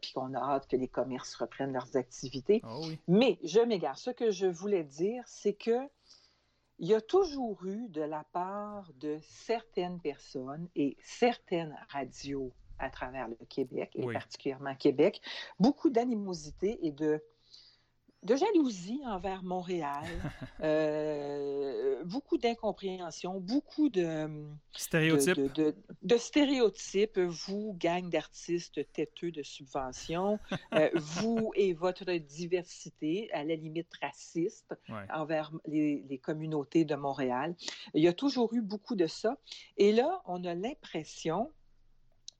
puis 0.00 0.12
qu'on 0.12 0.32
a 0.34 0.38
hâte 0.38 0.61
que 0.66 0.76
les 0.76 0.88
commerces 0.88 1.34
reprennent 1.34 1.72
leurs 1.72 1.96
activités. 1.96 2.60
Ah 2.64 2.78
Mais 3.08 3.38
je 3.42 3.60
m'égare. 3.60 3.98
Ce 3.98 4.10
que 4.10 4.30
je 4.30 4.46
voulais 4.46 4.84
dire, 4.84 5.22
c'est 5.26 5.54
que 5.54 5.78
il 6.78 6.88
y 6.88 6.94
a 6.94 7.00
toujours 7.00 7.64
eu 7.64 7.88
de 7.88 8.02
la 8.02 8.24
part 8.32 8.90
de 8.94 9.18
certaines 9.22 10.00
personnes 10.00 10.68
et 10.74 10.96
certaines 11.02 11.76
radios 11.90 12.52
à 12.78 12.90
travers 12.90 13.28
le 13.28 13.36
Québec, 13.48 13.92
et 13.94 14.12
particulièrement 14.12 14.74
Québec, 14.74 15.20
beaucoup 15.60 15.90
d'animosité 15.90 16.84
et 16.84 16.90
de 16.90 17.22
de 18.22 18.36
jalousie 18.36 19.00
envers 19.04 19.42
Montréal, 19.42 20.04
euh, 20.62 22.04
beaucoup 22.04 22.38
d'incompréhension, 22.38 23.40
beaucoup 23.40 23.88
de 23.88 24.28
stéréotypes. 24.72 25.52
De, 26.02 26.16
stéréotypes. 26.16 27.18
Vous, 27.18 27.76
gang 27.78 28.08
d'artistes 28.08 28.80
têteux 28.92 29.32
de 29.32 29.42
subventions, 29.42 30.38
euh, 30.74 30.90
vous 30.94 31.52
et 31.54 31.72
votre 31.72 32.12
diversité, 32.12 33.28
à 33.32 33.44
la 33.44 33.56
limite 33.56 33.88
raciste, 34.00 34.74
envers 35.12 35.52
les, 35.66 36.04
les, 36.08 36.18
communautés 36.18 36.84
de 36.84 36.94
Montréal. 36.94 37.54
Il 37.94 38.02
y 38.02 38.08
a 38.08 38.12
toujours 38.12 38.54
eu 38.54 38.60
beaucoup 38.60 38.94
de 38.94 39.06
ça. 39.06 39.36
Et 39.76 39.92
là, 39.92 40.22
on 40.26 40.44
a 40.44 40.54
l'impression 40.54 41.50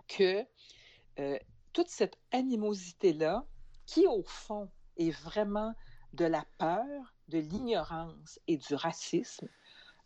que 0.08 0.44
euh, 1.18 1.38
toute 1.72 1.88
cette 1.88 2.18
animosité-là, 2.32 3.44
qui 3.86 4.06
au 4.06 4.22
fond 4.22 4.70
est 4.96 5.10
vraiment 5.10 5.74
de 6.12 6.24
la 6.24 6.44
peur, 6.58 7.14
de 7.28 7.38
l'ignorance 7.38 8.38
et 8.46 8.56
du 8.56 8.74
racisme, 8.74 9.48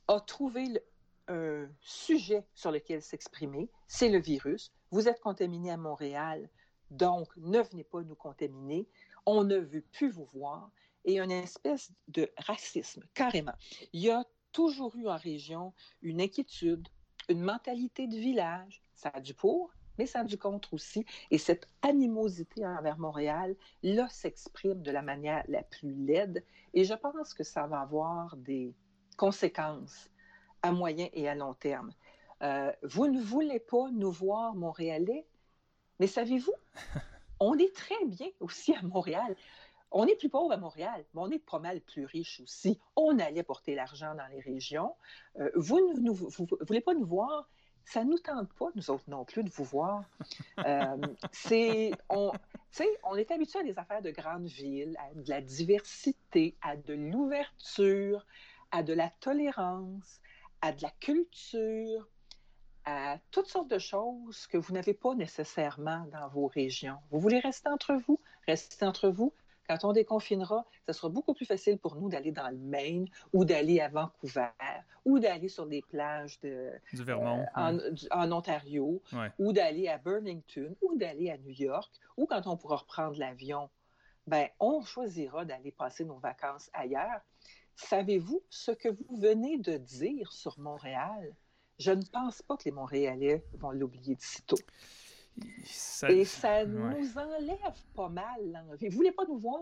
a 0.09 0.21
trouvé 0.21 0.81
un 1.29 1.69
sujet 1.81 2.47
sur 2.55 2.71
lequel 2.71 3.03
s'exprimer, 3.03 3.69
c'est 3.89 4.09
le 4.09 4.21
virus. 4.21 4.73
Vous 4.91 5.09
êtes 5.09 5.21
contaminé 5.21 5.71
à 5.73 5.77
Montréal, 5.77 6.49
donc 6.91 7.29
ne 7.37 7.61
venez 7.61 7.85
pas 7.85 8.03
nous 8.03 8.15
contaminer. 8.15 8.89
On 9.25 9.43
ne 9.43 9.57
veut 9.57 9.85
plus 9.93 10.11
vous 10.11 10.27
voir. 10.27 10.71
Et 11.05 11.21
une 11.21 11.31
espèce 11.31 11.93
de 12.09 12.31
racisme, 12.37 13.05
carrément. 13.15 13.55
Il 13.93 14.01
y 14.01 14.11
a 14.11 14.25
toujours 14.51 14.97
eu 14.97 15.07
en 15.09 15.17
région 15.17 15.73
une 16.03 16.21
inquiétude, 16.21 16.89
une 17.29 17.43
mentalité 17.43 18.09
de 18.09 18.17
village. 18.17 18.83
Ça 18.95 19.11
a 19.15 19.21
du 19.21 19.35
pour, 19.35 19.73
mais 19.99 20.07
ça 20.07 20.21
a 20.21 20.25
du 20.25 20.39
contre 20.39 20.75
aussi. 20.75 21.05
Et 21.31 21.39
cette 21.39 21.67
animosité 21.83 22.67
envers 22.67 22.99
Montréal, 22.99 23.57
là, 23.83 24.09
s'exprime 24.09 24.83
de 24.83 24.91
la 24.91 25.03
manière 25.03 25.45
la 25.49 25.63
plus 25.63 25.95
laide. 25.95 26.45
Et 26.75 26.85
je 26.85 26.95
pense 26.95 27.35
que 27.35 27.45
ça 27.45 27.67
va 27.67 27.81
avoir 27.81 28.37
des 28.37 28.75
conséquences 29.17 30.11
à 30.63 30.73
moyen 30.73 31.09
et 31.13 31.29
à 31.29 31.35
long 31.35 31.55
terme. 31.55 31.93
Euh, 32.43 32.73
vous 32.83 33.07
ne 33.07 33.21
voulez 33.21 33.61
pas 33.61 33.91
nous 33.93 34.11
voir 34.11 34.55
Montréalais, 34.55 35.27
mais 36.01 36.07
savez-vous, 36.07 36.53
on 37.41 37.59
est 37.59 37.75
très 37.75 38.05
bien 38.07 38.29
aussi 38.41 38.75
à 38.75 38.83
Montréal. 38.83 39.37
On 39.91 40.07
est 40.07 40.17
plus 40.17 40.29
pauvre 40.29 40.53
à 40.53 40.57
Montréal, 40.57 41.05
mais 41.15 41.21
on 41.23 41.31
est 41.31 41.39
pas 41.39 41.59
mal 41.59 41.81
plus 41.81 42.05
riche 42.05 42.41
aussi. 42.41 42.79
On 42.97 43.19
allait 43.19 43.43
porter 43.43 43.75
l'argent 43.75 44.15
dans 44.15 44.27
les 44.27 44.41
régions. 44.41 44.95
Euh, 45.39 45.51
vous 45.55 45.79
ne 45.79 46.11
voulez 46.11 46.81
pas 46.81 46.95
nous 46.95 47.07
voir, 47.07 47.49
ça 47.87 48.05
ne 48.05 48.11
nous 48.11 48.19
tente 48.19 48.53
pas, 48.55 48.67
nous 48.75 48.91
autres 48.91 49.09
non 49.09 49.25
plus, 49.25 49.45
de 49.45 49.51
vous 49.51 49.65
voir. 49.65 50.05
Euh, 50.59 50.97
c'est, 51.33 51.93
on, 52.11 52.33
on 53.05 53.17
est 53.17 53.31
habitué 53.31 53.61
à 53.61 53.63
des 53.63 53.79
affaires 53.79 54.03
de 54.03 54.11
grandes 54.11 54.47
villes, 54.47 54.97
à 54.99 55.15
de 55.15 55.31
la 55.31 55.41
diversité, 55.41 56.57
à 56.61 56.77
de 56.77 56.95
l'ouverture, 56.95 58.27
à 58.73 58.83
de 58.83 58.93
la 58.93 59.09
tolérance, 59.09 60.21
à 60.61 60.73
de 60.73 60.83
la 60.83 60.91
culture, 61.01 62.09
à 62.85 63.19
toutes 63.31 63.47
sortes 63.47 63.71
de 63.71 63.79
choses 63.79 64.47
que 64.49 64.59
vous 64.59 64.73
n'avez 64.73 64.95
pas 64.95 65.15
nécessairement 65.15 66.07
dans 66.13 66.29
vos 66.29 66.49
régions. 66.49 66.99
Vous 67.11 67.21
voulez 67.21 67.39
rester 67.39 67.69
entre 67.69 67.95
vous, 67.95 68.21
rester 68.47 68.85
entre 68.85 69.09
vous, 69.09 69.33
quand 69.69 69.85
on 69.85 69.93
déconfinera, 69.93 70.65
ce 70.87 70.93
sera 70.93 71.09
beaucoup 71.09 71.35
plus 71.35 71.47
facile 71.47 71.79
pour 71.79 71.97
nous 71.97 72.09
d'aller 72.09 72.33
dans 72.33 72.49
le 72.49 72.57
Maine 72.57 73.07
ou 73.33 73.45
d'aller 73.45 73.81
à 73.81 73.89
Vancouver 73.89 74.51
ou 75.05 75.19
d'aller 75.19 75.49
sur 75.49 75.67
des 75.67 75.83
plages 75.83 76.41
de, 76.41 76.73
du 76.93 77.05
Vermont, 77.05 77.45
euh, 77.57 77.91
en, 78.11 78.33
Ontario 78.33 79.03
ou 79.39 79.53
d'aller 79.53 79.89
à 79.89 79.99
Burlington 79.99 80.75
ou 80.83 80.97
d'aller 80.97 81.31
à 81.31 81.39
New 81.39 81.51
York 81.51 81.93
ou 82.17 82.27
quand 82.27 82.47
on 82.47 82.57
pourra 82.57 82.77
reprendre 82.77 83.19
l'avion, 83.19 83.69
ben, 84.27 84.49
on 84.59 84.83
choisira 84.83 85.45
d'aller 85.45 85.73
passer 85.73 86.05
nos 86.05 86.19
vacances 86.19 86.71
ailleurs. 86.73 87.21
Savez-vous 87.77 88.43
ce 88.51 88.73
que 88.73 88.89
vous 88.89 89.17
venez 89.21 89.59
de 89.59 89.77
dire 89.77 90.33
sur 90.33 90.59
Montréal? 90.59 91.35
Je 91.79 91.93
ne 91.93 92.03
pense 92.03 92.43
pas 92.43 92.57
que 92.57 92.65
les 92.65 92.73
Montréalais 92.73 93.45
vont 93.53 93.71
l'oublier 93.71 94.15
de 94.15 94.23
sitôt. 94.23 94.57
Et 96.09 96.25
ça 96.25 96.65
nous 96.65 97.19
enlève 97.19 97.83
pas 97.95 98.09
mal 98.09 98.53
l'envie. 98.53 98.89
Vous 98.89 98.97
voulez 98.97 99.13
pas 99.13 99.25
nous 99.27 99.39
voir, 99.39 99.61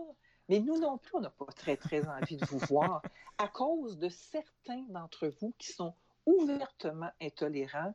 mais 0.49 0.59
nous 0.59 0.79
non 0.79 0.97
plus, 0.97 1.15
on 1.15 1.21
n'a 1.21 1.29
pas 1.29 1.45
très, 1.55 1.77
très 1.77 2.07
envie 2.07 2.37
de 2.37 2.45
vous 2.45 2.59
voir 2.69 3.01
à 3.37 3.47
cause 3.47 3.97
de 3.97 4.09
certains 4.09 4.83
d'entre 4.89 5.27
vous 5.39 5.53
qui 5.57 5.71
sont 5.71 5.93
ouvertement 6.25 7.11
intolérants, 7.21 7.93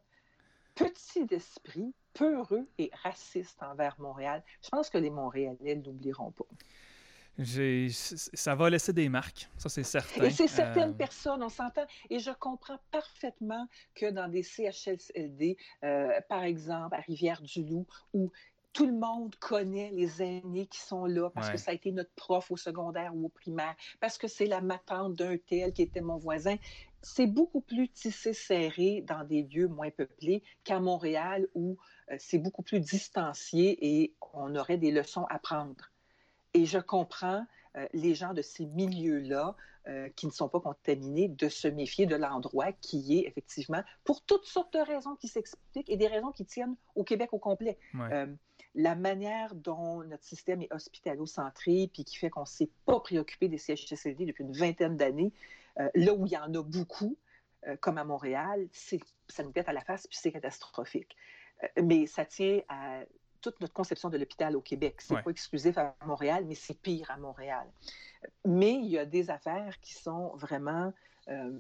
petits 0.75 1.25
d'esprit, 1.25 1.95
peureux 2.13 2.69
et 2.79 2.91
racistes 3.03 3.63
envers 3.63 3.99
Montréal. 4.01 4.43
Je 4.63 4.69
pense 4.69 4.91
que 4.91 4.99
les 4.99 5.11
Montréalais 5.11 5.77
ne 5.77 5.85
l'oublieront 5.85 6.33
pas 6.33 6.47
ça 7.45 8.55
va 8.55 8.71
laisser 8.71 8.93
des 8.93 9.09
marques, 9.09 9.49
ça 9.57 9.69
c'est 9.69 9.83
certain. 9.83 10.25
Et 10.25 10.31
c'est 10.31 10.49
certaines 10.49 10.91
euh, 10.91 10.95
personnes, 10.95 11.43
on 11.43 11.49
s'entend, 11.49 11.85
et 12.09 12.19
je 12.19 12.31
comprends 12.31 12.79
parfaitement 12.91 13.67
que 13.95 14.11
dans 14.11 14.29
des 14.29 14.43
CHSLD, 14.43 15.57
euh, 15.85 16.21
par 16.29 16.43
exemple 16.43 16.95
à 16.95 17.01
Rivière-du-Loup, 17.01 17.87
où 18.15 18.31
tout 18.73 18.87
le 18.87 18.93
monde 18.93 19.35
connaît 19.37 19.91
les 19.91 20.23
aînés 20.23 20.67
qui 20.67 20.79
sont 20.79 21.05
là 21.05 21.29
parce 21.31 21.51
que 21.51 21.57
ça 21.57 21.73
a 21.73 21.75
été 21.75 21.91
notre 21.91 22.13
prof 22.15 22.51
au 22.51 22.57
secondaire 22.57 23.15
ou 23.15 23.27
au 23.27 23.29
primaire, 23.29 23.75
parce 24.01 24.17
que 24.17 24.29
c'est 24.29 24.47
la 24.47 24.61
matante 24.61 25.17
d'un 25.17 25.37
tel 25.39 25.73
qui 25.73 25.83
était 25.83 26.01
mon 26.01 26.19
voisin. 26.19 26.57
C'est 27.03 27.27
beaucoup 27.27 27.63
plus 27.63 27.89
tissé 27.89 28.33
serré 28.33 29.03
dans 29.07 29.25
des 29.25 29.43
lieux 29.43 29.69
moins 29.69 29.91
peuplés 29.91 30.43
qu'à 30.65 30.81
Montréal 30.81 31.49
où 31.55 31.79
euh, 32.11 32.17
c'est 32.19 32.39
beaucoup 32.39 32.63
plus 32.63 32.79
distancié 32.81 33.79
et 33.81 34.15
on 34.35 34.55
aurait 34.55 34.77
des 34.77 34.91
leçons 34.91 35.25
à 35.31 35.39
prendre. 35.39 35.90
Et 36.55 36.67
je 36.67 36.79
comprends 36.79 37.47
euh, 37.77 37.87
les 37.93 38.15
gens 38.15 38.35
de 38.35 38.43
ces 38.43 38.67
milieux-là 38.67 39.55
euh, 39.87 40.09
qui 40.17 40.27
ne 40.27 40.33
sont 40.33 40.49
pas 40.49 40.61
contaminés 40.61 41.29
de 41.29 41.49
se 41.49 41.69
méfier 41.69 42.05
de 42.07 42.17
l'endroit 42.17 42.73
qui 42.73 43.19
est 43.19 43.29
effectivement, 43.29 43.83
pour 44.03 44.23
toutes 44.23 44.45
sortes 44.45 44.73
de 44.75 44.81
raisons 44.81 45.15
qui 45.15 45.29
s'expliquent 45.29 45.89
et 45.89 45.97
des 45.97 46.09
raisons 46.09 46.33
qui 46.33 46.45
tiennent 46.45 46.75
au 46.97 47.05
Québec 47.05 47.33
au 47.33 47.39
complet. 47.39 47.79
Euh, 47.95 48.27
la 48.75 48.97
manière 48.97 49.55
dont 49.55 50.03
notre 50.03 50.25
système 50.25 50.63
est 50.63 50.73
hospitalo-centré, 50.73 51.91
puis 51.93 52.05
qui 52.05 52.17
fait 52.17 52.31
qu'on 52.31 52.41
ne 52.41 52.47
s'est 52.47 52.71
pas 52.87 52.99
préoccupé 53.01 53.49
des 53.49 53.59
CHSLD 53.59 54.27
depuis 54.27 54.45
une 54.45 54.53
vingtaine 54.53 54.97
d'années, 54.97 55.33
là 55.77 56.13
où 56.13 56.25
il 56.27 56.33
y 56.33 56.37
en 56.37 56.55
a 56.55 56.63
beaucoup, 56.63 57.17
comme 57.81 57.99
à 57.99 58.05
Montréal, 58.05 58.69
ça 58.73 59.43
nous 59.43 59.51
pète 59.51 59.69
à 59.69 59.73
la 59.73 59.81
face, 59.81 60.07
puis 60.07 60.17
c'est 60.21 60.31
catastrophique. 60.31 61.17
mais 61.83 62.07
ça 62.07 62.25
tient 62.25 62.61
à 62.69 63.01
toute 63.41 63.61
notre 63.61 63.73
conception 63.73 64.09
de 64.11 64.19
l'hôpital 64.19 64.57
au 64.57 64.61
Québec. 64.61 64.97
C'est 64.99 65.15
n'est 65.15 65.23
pas 65.23 65.31
exclusif 65.31 65.77
à 65.79 65.95
Montréal, 66.05 66.45
mais 66.47 66.55
c'est 66.55 66.79
pire 66.79 67.11
à 67.11 67.17
Montréal. 67.17 67.67
Mais 68.45 68.75
il 68.75 68.87
y 68.87 68.99
a 68.99 69.05
des 69.05 69.31
affaires 69.31 69.81
qui 69.81 69.95
sont 69.95 70.37
vraiment 70.37 70.93
euh, 71.29 71.59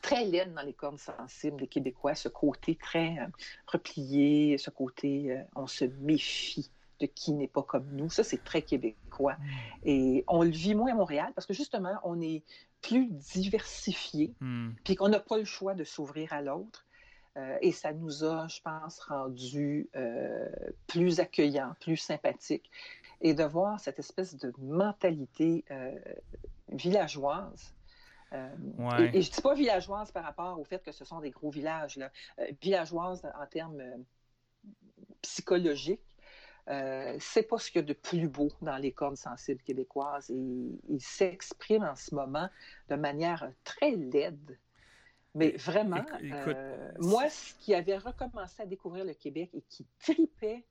très 0.00 0.24
laides 0.24 0.54
dans 0.54 0.62
les 0.62 0.72
cordes 0.72 0.98
sensibles 0.98 1.58
des 1.58 1.66
Québécois, 1.66 2.14
ce 2.14 2.28
côté 2.28 2.76
très 2.76 3.18
euh, 3.18 3.26
replié, 3.66 4.58
ce 4.58 4.70
côté 4.70 5.32
euh, 5.32 5.42
on 5.54 5.66
se 5.66 5.84
méfie 5.84 6.70
de 7.00 7.06
qui 7.06 7.32
n'est 7.32 7.48
pas 7.48 7.62
comme 7.62 7.88
nous. 7.92 8.10
Ça, 8.10 8.24
c'est 8.24 8.42
très 8.42 8.62
québécois. 8.62 9.34
Mm. 9.34 9.44
Et 9.84 10.24
on 10.26 10.42
le 10.42 10.50
vit 10.50 10.74
moins 10.74 10.92
à 10.92 10.94
Montréal 10.94 11.32
parce 11.34 11.46
que 11.46 11.54
justement, 11.54 11.94
on 12.04 12.20
est 12.20 12.42
plus 12.82 13.06
diversifié, 13.06 14.34
mm. 14.40 14.70
puis 14.84 14.96
qu'on 14.96 15.08
n'a 15.08 15.20
pas 15.20 15.38
le 15.38 15.44
choix 15.44 15.74
de 15.74 15.84
s'ouvrir 15.84 16.32
à 16.32 16.42
l'autre. 16.42 16.86
Euh, 17.38 17.58
et 17.62 17.72
ça 17.72 17.92
nous 17.92 18.24
a, 18.24 18.48
je 18.48 18.60
pense, 18.60 19.00
rendu 19.00 19.88
euh, 19.96 20.48
plus 20.86 21.20
accueillants, 21.20 21.74
plus 21.80 21.96
sympathiques. 21.96 22.70
Et 23.20 23.34
de 23.34 23.44
voir 23.44 23.80
cette 23.80 23.98
espèce 23.98 24.36
de 24.36 24.52
mentalité 24.58 25.64
euh, 25.70 25.98
villageoise. 26.68 27.74
Et, 28.32 28.36
je 28.36 29.06
ne 29.16 29.34
dis 29.34 29.40
pas 29.42 29.54
villageoise 29.54 30.12
par 30.12 30.22
rapport 30.22 30.60
au 30.60 30.64
fait 30.64 30.82
que 30.82 30.92
ce 30.92 31.04
sont 31.04 31.20
des 31.20 31.30
gros 31.30 31.50
villages, 31.50 31.96
là. 31.96 32.10
villageoise 32.60 33.22
en 33.40 33.46
termes 33.46 33.82
psychologiques. 35.22 36.02
Euh, 36.68 37.16
c'est 37.18 37.44
pas 37.44 37.58
ce 37.58 37.70
qu'il 37.70 37.80
y 37.80 37.84
a 37.84 37.86
de 37.86 37.94
plus 37.94 38.28
beau 38.28 38.50
dans 38.60 38.76
les 38.76 38.92
cordes 38.92 39.16
sensibles 39.16 39.62
québécoises. 39.62 40.30
Et 40.30 40.78
il 40.88 41.00
s'exprime 41.00 41.84
en 41.84 41.96
ce 41.96 42.14
moment 42.14 42.48
de 42.88 42.96
manière 42.96 43.50
très 43.64 43.92
laide. 43.92 44.58
Mais 45.38 45.56
vraiment, 45.56 46.04
euh, 46.22 46.92
moi, 46.98 47.28
ce 47.30 47.54
qui 47.60 47.74
avait 47.74 47.98
recommencé 47.98 48.62
à 48.62 48.66
découvrir 48.66 49.04
le 49.04 49.14
Québec 49.14 49.50
et 49.54 49.62
qui 49.68 49.86
tripait, 50.00 50.64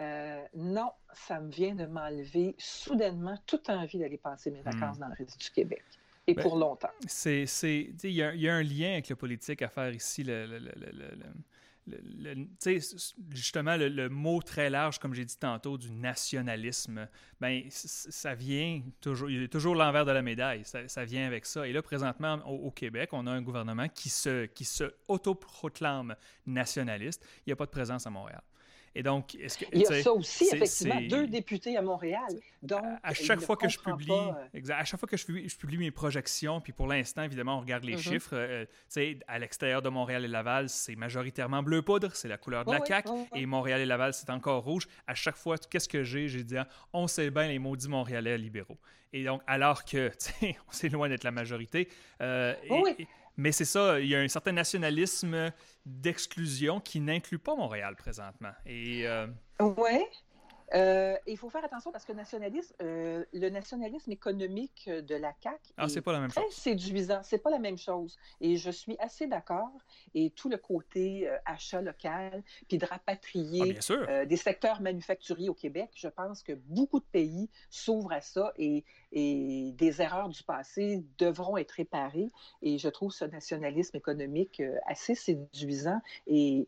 euh, 0.00 0.42
non, 0.54 0.90
ça 1.12 1.40
me 1.40 1.50
vient 1.50 1.74
de 1.74 1.86
m'enlever 1.86 2.54
soudainement 2.58 3.38
toute 3.46 3.70
envie 3.70 3.98
d'aller 3.98 4.18
passer 4.18 4.50
mes 4.50 4.62
vacances 4.62 4.98
hmm. 4.98 5.00
dans 5.00 5.08
le 5.08 5.14
reste 5.14 5.40
du 5.40 5.50
Québec. 5.50 5.84
Et 6.26 6.34
ben, 6.34 6.42
pour 6.42 6.56
longtemps. 6.56 6.90
Il 7.22 7.46
y, 8.02 8.10
y, 8.10 8.48
a 8.48 8.54
un 8.54 8.62
lien 8.62 8.92
avec 8.92 9.08
le 9.08 9.16
politique 9.16 9.62
à 9.62 9.68
faire 9.68 9.92
ici. 9.92 10.24
le, 10.24 10.46
le 10.46 10.58
justement, 13.30 13.76
le, 13.76 14.08
mot 14.08 14.42
très 14.42 14.70
large, 14.70 14.98
comme 14.98 15.14
j'ai 15.14 15.24
dit 15.24 15.38
tantôt, 15.38 15.78
du 15.78 15.90
nationalisme, 15.90 17.08
ben, 17.40 17.62
ça 17.70 18.34
vient 18.34 18.82
toujours, 19.00 19.30
il 19.30 19.42
y 19.42 19.44
a 19.44 19.48
toujours 19.48 19.74
l'envers 19.74 20.04
de 20.04 20.12
la 20.12 20.22
médaille, 20.22 20.62
ça, 20.64 21.04
vient 21.04 21.26
avec 21.26 21.46
ça. 21.46 21.66
Et 21.66 21.72
là, 21.72 21.82
présentement, 21.82 22.34
au, 22.46 22.70
Québec, 22.70 23.10
on 23.12 23.26
a 23.26 23.30
un 23.30 23.42
gouvernement 23.42 23.88
qui 23.88 24.08
se, 24.08 24.46
qui 24.46 24.64
se 24.64 24.84
autoproclame 25.08 26.16
nationaliste. 26.46 27.24
Il 27.46 27.50
n'y 27.50 27.52
a 27.52 27.56
pas 27.56 27.66
de 27.66 27.70
présence 27.70 28.06
à 28.06 28.10
Montréal. 28.10 28.42
Et 28.96 29.02
donc, 29.02 29.34
est-ce 29.34 29.58
que, 29.58 29.66
il 29.74 29.82
y 29.82 29.86
a 29.86 30.02
ça 30.02 30.10
aussi, 30.10 30.48
effectivement, 30.50 31.02
deux 31.02 31.26
députés 31.26 31.76
à 31.76 31.82
Montréal. 31.82 32.22
Donc, 32.62 32.82
à, 33.02 33.12
chaque 33.12 33.40
fois 33.40 33.54
que 33.54 33.68
je 33.68 33.78
publie, 33.78 34.10
euh, 34.10 34.60
à 34.70 34.84
chaque 34.86 34.98
fois 34.98 35.06
que 35.06 35.18
je 35.18 35.26
publie, 35.26 35.46
je 35.46 35.56
publie, 35.58 35.76
mes 35.76 35.90
projections, 35.90 36.62
puis 36.62 36.72
pour 36.72 36.86
l'instant, 36.86 37.22
évidemment, 37.22 37.58
on 37.58 37.60
regarde 37.60 37.84
les 37.84 37.96
mm-hmm. 37.96 38.10
chiffres. 38.10 38.30
Euh, 38.32 38.64
tu 38.64 38.72
sais, 38.88 39.18
à 39.28 39.38
l'extérieur 39.38 39.82
de 39.82 39.90
Montréal 39.90 40.24
et 40.24 40.28
Laval, 40.28 40.70
c'est 40.70 40.96
majoritairement 40.96 41.62
bleu 41.62 41.82
poudre, 41.82 42.10
c'est 42.14 42.28
la 42.28 42.38
couleur 42.38 42.64
de 42.64 42.72
la 42.72 42.82
CAQ, 42.82 43.10
et 43.34 43.44
Montréal 43.44 43.82
et 43.82 43.86
Laval, 43.86 44.14
c'est 44.14 44.30
encore 44.30 44.64
rouge. 44.64 44.88
À 45.06 45.14
chaque 45.14 45.36
fois, 45.36 45.58
qu'est-ce 45.58 45.90
que 45.90 46.02
j'ai? 46.02 46.28
J'ai 46.28 46.42
dit, 46.42 46.56
on 46.94 47.06
sait 47.06 47.30
bien 47.30 47.48
les 47.48 47.58
maudits 47.58 47.90
Montréalais 47.90 48.38
libéraux. 48.38 48.78
Et 49.12 49.24
donc, 49.24 49.42
alors 49.46 49.84
que, 49.84 50.08
tu 50.18 50.32
sais, 50.40 50.56
c'est 50.70 50.88
loin 50.88 51.10
d'être 51.10 51.24
la 51.24 51.32
majorité. 51.32 51.88
Euh, 52.22 52.54
et, 52.98 53.06
mais 53.36 53.52
c'est 53.52 53.64
ça, 53.64 54.00
il 54.00 54.08
y 54.08 54.14
a 54.14 54.20
un 54.20 54.28
certain 54.28 54.52
nationalisme 54.52 55.52
d'exclusion 55.84 56.80
qui 56.80 57.00
n'inclut 57.00 57.38
pas 57.38 57.54
Montréal 57.54 57.96
présentement. 57.96 58.52
Et, 58.64 59.06
euh... 59.06 59.26
Ouais. 59.60 60.06
Euh, 60.74 61.16
il 61.26 61.36
faut 61.36 61.48
faire 61.48 61.64
attention 61.64 61.92
parce 61.92 62.04
que 62.04 62.12
nationalisme, 62.12 62.74
euh, 62.82 63.24
le 63.32 63.48
nationalisme 63.50 64.10
économique 64.10 64.88
de 64.88 65.14
la 65.14 65.32
CAQ 65.42 65.58
ah, 65.76 65.86
est, 65.86 66.00
pas 66.00 66.12
la 66.12 66.20
même 66.20 66.30
très 66.30 66.50
séduisant. 66.50 67.20
C'est 67.22 67.38
pas 67.38 67.50
la 67.50 67.58
même 67.58 67.78
chose. 67.78 68.16
Et 68.40 68.56
je 68.56 68.70
suis 68.70 68.96
assez 68.98 69.26
d'accord. 69.26 69.70
Et 70.14 70.30
tout 70.30 70.48
le 70.48 70.56
côté 70.56 71.28
euh, 71.28 71.36
achat 71.44 71.80
local, 71.80 72.42
puis 72.68 72.78
de 72.78 72.86
rapatrier 72.86 73.78
ah, 74.08 74.24
des 74.24 74.36
secteurs 74.36 74.80
manufacturiers 74.80 75.48
au 75.48 75.54
Québec, 75.54 75.90
je 75.94 76.08
pense 76.08 76.42
que 76.42 76.52
beaucoup 76.52 77.00
de 77.00 77.06
pays 77.12 77.48
s'ouvrent 77.70 78.12
à 78.12 78.20
ça 78.20 78.52
et, 78.56 78.84
et, 79.12 79.72
des 79.72 80.02
erreurs 80.02 80.28
du 80.28 80.42
passé 80.42 81.04
devront 81.18 81.56
être 81.56 81.72
réparées. 81.72 82.30
Et 82.62 82.78
je 82.78 82.88
trouve 82.88 83.12
ce 83.12 83.24
nationalisme 83.24 83.96
économique 83.96 84.62
assez 84.86 85.14
séduisant 85.14 86.00
et 86.26 86.66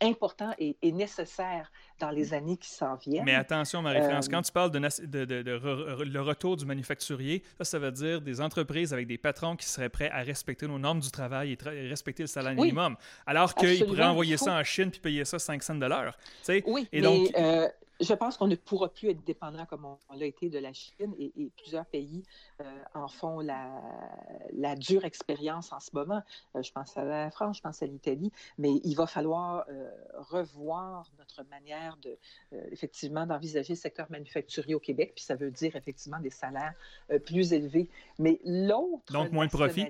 important 0.00 0.54
et, 0.58 0.76
nécessaire 0.92 1.70
dans 2.00 2.10
les 2.10 2.34
années 2.34 2.56
qui 2.56 2.70
s'en 2.70 2.96
viennent. 2.96 3.24
Mais 3.24 3.34
attention, 3.34 3.82
Marie-France, 3.82 4.26
euh, 4.26 4.30
quand 4.30 4.42
tu 4.42 4.52
parles 4.52 4.70
de, 4.70 4.78
le 4.78 6.20
retour 6.20 6.56
du 6.56 6.66
manufacturier, 6.66 7.42
ça, 7.58 7.64
ça 7.64 7.78
veut 7.78 7.92
dire 7.92 8.20
des 8.20 8.40
entreprises 8.40 8.92
avec 8.92 9.06
des 9.06 9.18
patrons 9.18 9.56
qui 9.56 9.66
seraient 9.66 9.88
prêts 9.88 10.10
à 10.10 10.22
respecter 10.22 10.66
nos 10.66 10.78
normes 10.78 11.00
du 11.00 11.10
travail 11.10 11.52
et, 11.52 11.88
respecter 11.88 12.22
le 12.22 12.28
salaire 12.28 12.54
minimum, 12.54 12.96
alors 13.26 13.54
qu'ils 13.54 13.86
pourraient 13.86 14.04
envoyer 14.04 14.36
ça 14.36 14.58
en 14.58 14.64
Chine 14.64 14.90
puis 14.90 15.00
payer 15.00 15.24
ça 15.24 15.38
500 15.38 15.76
dollars. 15.76 16.16
Oui, 16.66 16.88
et 16.92 17.00
donc, 17.00 17.28
euh, 17.36 17.68
je 18.00 18.14
pense 18.14 18.36
qu'on 18.36 18.46
ne 18.46 18.56
pourra 18.56 18.88
plus 18.88 19.10
être 19.10 19.24
dépendant 19.24 19.66
comme 19.66 19.84
on, 19.84 20.14
l'a 20.14 20.26
été 20.26 20.48
de 20.48 20.58
la 20.58 20.72
Chine 20.72 21.14
et, 21.18 21.50
plusieurs 21.56 21.86
pays 21.86 22.22
euh, 22.60 22.64
en 22.94 23.08
font 23.08 23.40
la, 23.40 23.68
la 24.52 24.74
dure 24.74 25.04
expérience 25.04 25.72
en 25.72 25.80
ce 25.80 25.90
moment. 25.92 26.22
Euh, 26.56 26.62
je 26.62 26.72
pense 26.72 26.96
à 26.96 27.04
la 27.04 27.30
France, 27.30 27.58
je 27.58 27.62
pense 27.62 27.82
à 27.82 27.86
l'Italie, 27.86 28.32
mais 28.58 28.80
il 28.84 28.94
va 28.94 29.06
falloir 29.06 29.66
revoir 30.30 31.06
notre 31.18 31.42
manière 31.50 31.89
de, 31.98 32.18
effectivement, 32.70 33.26
d'envisager 33.26 33.74
le 33.74 33.78
secteur 33.78 34.10
manufacturier 34.10 34.74
au 34.74 34.80
Québec, 34.80 35.12
puis 35.14 35.24
ça 35.24 35.34
veut 35.34 35.50
dire 35.50 35.76
effectivement 35.76 36.20
des 36.20 36.30
salaires 36.30 36.74
plus 37.24 37.52
élevés. 37.52 37.88
Mais 38.18 38.40
l'autre. 38.44 39.12
Donc 39.12 39.32
moins 39.32 39.46
de 39.46 39.50
profit. 39.50 39.86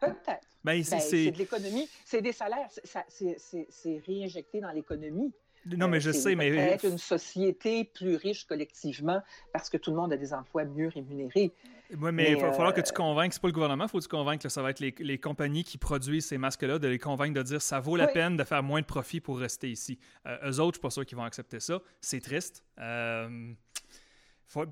Peut-être. 0.00 0.48
Ben, 0.64 0.82
ben, 0.82 0.84
c'est 0.84 1.30
de 1.30 1.38
l'économie, 1.38 1.88
c'est 2.04 2.22
des 2.22 2.32
salaires, 2.32 2.68
c'est 3.08 4.02
réinjecté 4.06 4.60
dans 4.60 4.72
l'économie. 4.72 5.32
Non, 5.66 5.88
mais 5.88 6.00
je 6.00 6.10
sais, 6.10 6.34
mais. 6.34 6.48
Être 6.48 6.86
une 6.86 6.98
société 6.98 7.84
plus 7.84 8.16
riche 8.16 8.46
collectivement 8.46 9.20
parce 9.52 9.68
que 9.68 9.76
tout 9.76 9.90
le 9.90 9.96
monde 9.96 10.12
a 10.12 10.16
des 10.16 10.32
emplois 10.32 10.64
mieux 10.64 10.88
rémunérés. 10.88 11.52
Oui, 11.98 12.12
mais, 12.12 12.32
il 12.32 12.36
va 12.36 12.52
falloir 12.52 12.74
que 12.74 12.80
tu 12.80 12.92
euh, 12.92 12.94
convainques, 12.94 13.32
c'est 13.32 13.42
pas 13.42 13.48
le 13.48 13.52
gouvernement, 13.52 13.84
il 13.84 13.90
faut 13.90 13.98
que 13.98 14.04
tu 14.04 14.08
convainques 14.08 14.42
que 14.42 14.48
ça 14.48 14.62
va 14.62 14.70
être 14.70 14.80
les, 14.80 15.18
compagnies 15.18 15.64
qui 15.64 15.78
produisent 15.78 16.26
ces 16.26 16.38
masques-là, 16.38 16.78
de 16.78 16.88
les 16.88 16.98
convaincre 16.98 17.34
de 17.34 17.42
dire 17.42 17.60
ça 17.60 17.80
vaut 17.80 17.96
la 17.96 18.06
peine 18.06 18.36
de 18.36 18.44
faire 18.44 18.62
moins 18.62 18.80
de 18.80 18.86
profit 18.86 19.20
pour 19.20 19.38
rester 19.38 19.70
ici. 19.70 19.98
Euh, 20.26 20.50
eux 20.50 20.60
autres, 20.60 20.60
je 20.60 20.62
ne 20.62 20.72
suis 20.72 20.80
pas 20.80 20.90
sûr 20.90 21.06
qu'ils 21.06 21.18
vont 21.18 21.24
accepter 21.24 21.60
ça. 21.60 21.80
C'est 22.00 22.20
triste. 22.20 22.64
Euh, 22.78 23.52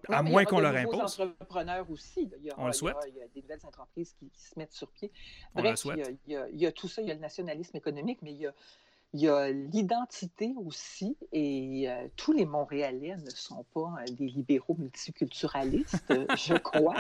à 0.09 0.23
moins 0.23 0.45
qu'on 0.45 0.61
leur 0.61 0.75
impose. 0.75 1.16
Il 1.19 1.21
y 1.21 1.23
a 1.23 1.27
des 1.27 1.33
entrepreneurs 1.33 1.90
aussi. 1.90 2.31
Il 2.38 2.45
y 2.47 2.51
a, 2.51 2.55
On 2.59 2.66
le 2.66 2.73
souhaite. 2.73 2.97
Il 3.09 3.14
y 3.14 3.23
a, 3.23 3.29
des 3.29 3.42
nouvelles 3.42 3.64
entreprises 3.64 4.14
qui, 4.19 4.31
se 4.35 4.59
mettent 4.59 4.73
sur 4.73 4.90
pied. 4.90 5.11
Bref, 5.55 5.85
y 5.85 6.37
a, 6.37 6.49
il 6.49 6.59
y 6.59 6.66
a 6.66 6.73
tout 6.73 6.88
ça. 6.88 7.03
Il 7.03 7.09
y 7.09 7.11
a 7.11 7.14
le 7.14 7.21
nationalisme 7.21 7.77
économique, 7.77 8.21
mais 8.23 8.33
il 8.33 8.38
y 8.38 8.47
a 8.47 8.55
il 9.14 9.21
y 9.21 9.29
a 9.29 9.51
l'identité 9.51 10.55
aussi, 10.57 11.16
et 11.33 11.88
euh, 11.88 12.09
tous 12.16 12.33
les 12.33 12.44
Montréalais 12.44 13.16
ne 13.16 13.31
sont 13.31 13.64
pas 13.73 13.94
euh, 14.01 14.12
des 14.12 14.27
libéraux 14.27 14.75
multiculturalistes, 14.75 16.12
je 16.37 16.55
crois. 16.59 16.97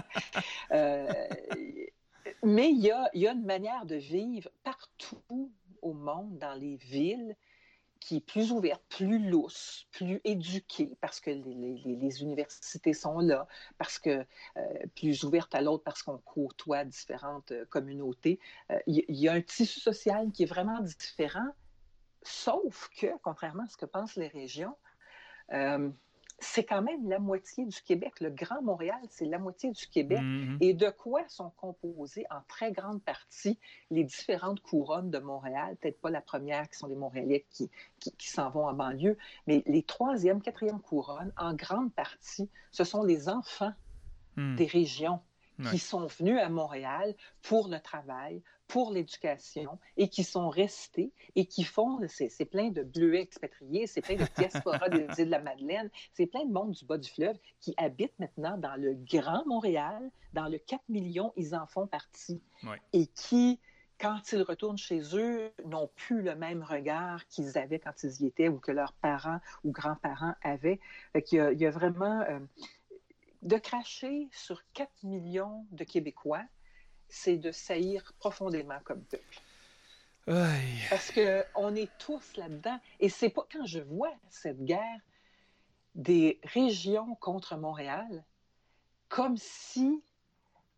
Euh, 0.72 1.06
mais 2.42 2.70
il 2.70 2.78
y, 2.78 2.90
a, 2.90 3.10
il 3.12 3.22
y, 3.22 3.28
a, 3.28 3.32
une 3.32 3.44
manière 3.44 3.84
de 3.84 3.96
vivre 3.96 4.50
partout 4.64 5.52
au 5.82 5.92
monde, 5.92 6.38
dans 6.38 6.54
les 6.54 6.76
villes, 6.76 7.36
qui 8.00 8.16
est 8.16 8.20
plus 8.20 8.52
ouverte, 8.52 8.82
plus 8.88 9.18
lousse, 9.28 9.86
plus 9.90 10.20
éduquée, 10.24 10.96
parce 11.00 11.20
que 11.20 11.30
les, 11.30 11.42
les, 11.42 11.96
les 11.96 12.22
universités 12.22 12.94
sont 12.94 13.18
là, 13.18 13.46
parce 13.76 13.98
que 13.98 14.24
plus 14.94 15.24
ouverte 15.24 15.54
à 15.54 15.60
l'autre, 15.60 15.82
parce 15.84 16.04
qu'on 16.04 16.18
côtoie 16.18 16.84
différentes 16.84 17.52
communautés. 17.70 18.38
il 18.86 19.04
y 19.08 19.28
a 19.28 19.32
un 19.32 19.42
tissu 19.42 19.80
social 19.80 20.30
qui 20.30 20.44
est 20.44 20.46
vraiment 20.46 20.80
différent, 20.80 21.52
Sauf 22.22 22.90
que, 22.98 23.06
contrairement 23.22 23.64
à 23.64 23.68
ce 23.68 23.76
que 23.76 23.86
pensent 23.86 24.16
les 24.16 24.28
régions, 24.28 24.76
euh, 25.52 25.90
c'est 26.40 26.64
quand 26.64 26.82
même 26.82 27.08
la 27.08 27.18
moitié 27.18 27.64
du 27.64 27.82
Québec. 27.82 28.20
Le 28.20 28.30
Grand 28.30 28.62
Montréal, 28.62 29.00
c'est 29.10 29.24
la 29.24 29.38
moitié 29.38 29.72
du 29.72 29.86
Québec. 29.88 30.20
Mm-hmm. 30.20 30.58
Et 30.60 30.72
de 30.72 30.88
quoi 30.88 31.26
sont 31.28 31.50
composées 31.56 32.26
en 32.30 32.40
très 32.46 32.70
grande 32.70 33.02
partie 33.02 33.58
les 33.90 34.04
différentes 34.04 34.60
couronnes 34.60 35.10
de 35.10 35.18
Montréal? 35.18 35.76
Peut-être 35.80 36.00
pas 36.00 36.10
la 36.10 36.20
première, 36.20 36.68
qui 36.68 36.78
sont 36.78 36.86
les 36.86 36.94
Montréalais 36.94 37.44
qui, 37.50 37.70
qui, 37.98 38.28
s'en 38.28 38.50
vont 38.50 38.66
en 38.66 38.72
banlieue, 38.72 39.16
mais 39.48 39.64
les 39.66 39.82
troisième, 39.82 40.40
quatrième 40.40 40.80
couronnes, 40.80 41.32
en 41.36 41.54
grande 41.54 41.92
partie, 41.92 42.48
ce 42.70 42.84
sont 42.84 43.02
les 43.02 43.28
enfants 43.28 43.72
mm. 44.36 44.54
des 44.56 44.66
régions 44.66 45.20
qui 45.70 45.78
sont 45.80 46.06
venus 46.06 46.38
à 46.38 46.48
Montréal 46.48 47.16
pour 47.42 47.66
le 47.66 47.80
travail, 47.80 48.42
pour 48.68 48.92
l'éducation 48.92 49.78
et 49.96 50.08
qui 50.08 50.22
sont 50.22 50.50
restés 50.50 51.10
et 51.34 51.46
qui 51.46 51.64
font, 51.64 51.98
c'est 52.06 52.44
plein 52.44 52.68
de 52.68 52.82
bleuets 52.82 53.22
expatriés, 53.22 53.86
c'est 53.86 54.02
plein 54.02 54.16
de 54.16 54.26
diaspora 54.36 54.88
des 54.90 55.06
îles 55.18 55.26
de 55.26 55.30
la 55.30 55.40
Madeleine, 55.40 55.90
c'est 56.12 56.26
plein 56.26 56.44
de 56.44 56.52
monde 56.52 56.72
du 56.72 56.84
bas 56.84 56.98
du 56.98 57.10
fleuve 57.10 57.36
qui 57.60 57.74
habitent 57.78 58.18
maintenant 58.18 58.58
dans 58.58 58.76
le 58.76 58.94
Grand 58.94 59.44
Montréal, 59.46 60.10
dans 60.34 60.48
le 60.48 60.58
4 60.58 60.82
millions, 60.90 61.32
ils 61.36 61.54
en 61.54 61.66
font 61.66 61.86
partie. 61.86 62.42
Et 62.92 63.06
qui, 63.06 63.58
quand 63.98 64.20
ils 64.32 64.42
retournent 64.42 64.78
chez 64.78 65.00
eux, 65.16 65.50
n'ont 65.64 65.90
plus 65.96 66.20
le 66.20 66.36
même 66.36 66.62
regard 66.62 67.26
qu'ils 67.28 67.56
avaient 67.56 67.78
quand 67.78 68.02
ils 68.02 68.22
y 68.22 68.26
étaient 68.26 68.48
ou 68.48 68.58
que 68.58 68.70
leurs 68.70 68.92
parents 68.92 69.40
ou 69.64 69.72
grands-parents 69.72 70.34
avaient. 70.42 70.78
il, 71.14 71.58
y 71.58 71.66
a, 71.66 71.70
vraiment... 71.70 72.20
Euh, 72.28 72.38
de 73.42 73.56
cracher 73.56 74.28
sur 74.32 74.62
4 74.74 74.90
millions 75.04 75.64
de 75.70 75.84
Québécois, 75.84 76.42
c'est 77.08 77.36
de 77.36 77.52
saillir 77.52 78.12
profondément 78.18 78.78
comme 78.84 79.02
peuple. 79.02 79.40
Parce 80.90 81.10
qu'on 81.10 81.74
est 81.74 81.90
tous 81.98 82.36
là-dedans. 82.36 82.78
Et 83.00 83.08
c'est 83.08 83.30
pas 83.30 83.46
quand 83.50 83.64
je 83.64 83.80
vois 83.80 84.12
cette 84.28 84.62
guerre 84.62 85.00
des 85.94 86.38
régions 86.44 87.14
contre 87.16 87.56
Montréal, 87.56 88.24
comme 89.08 89.36
si 89.36 90.02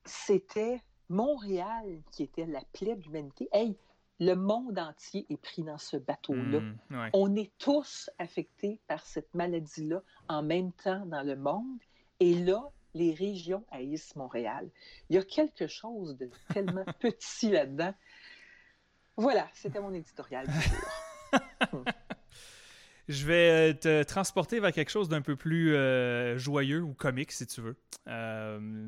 c'était 0.04 0.80
Montréal 1.08 2.00
qui 2.12 2.22
était 2.22 2.46
la 2.46 2.62
plaie 2.72 2.94
de 2.94 3.02
l'humanité. 3.02 3.48
Hey, 3.52 3.76
le 4.20 4.34
monde 4.34 4.78
entier 4.78 5.26
est 5.30 5.36
pris 5.36 5.62
dans 5.62 5.78
ce 5.78 5.96
bateau-là. 5.96 6.60
Mmh, 6.60 7.08
On 7.12 7.34
est 7.34 7.50
tous 7.58 8.10
affectés 8.18 8.78
par 8.86 9.04
cette 9.04 9.34
maladie-là 9.34 10.02
en 10.28 10.42
même 10.42 10.72
temps 10.72 11.04
dans 11.06 11.22
le 11.22 11.36
monde. 11.36 11.80
Et 12.20 12.34
là, 12.34 12.70
les 12.94 13.14
régions 13.14 13.64
haïssent 13.70 14.16
Montréal. 14.16 14.68
Il 15.08 15.16
y 15.16 15.18
a 15.18 15.24
quelque 15.24 15.66
chose 15.66 16.16
de 16.16 16.30
tellement 16.52 16.84
petit 17.00 17.50
là-dedans. 17.50 17.94
Voilà, 19.16 19.48
c'était 19.54 19.80
mon 19.80 19.92
éditorial 19.92 20.46
du 20.46 20.60
jour. 20.60 21.84
Je 23.10 23.26
vais 23.26 23.74
te 23.74 24.04
transporter 24.04 24.60
vers 24.60 24.72
quelque 24.72 24.90
chose 24.90 25.08
d'un 25.08 25.20
peu 25.20 25.34
plus 25.34 25.74
joyeux 26.38 26.80
ou 26.80 26.94
comique, 26.94 27.32
si 27.32 27.44
tu 27.44 27.60
veux, 27.60 27.76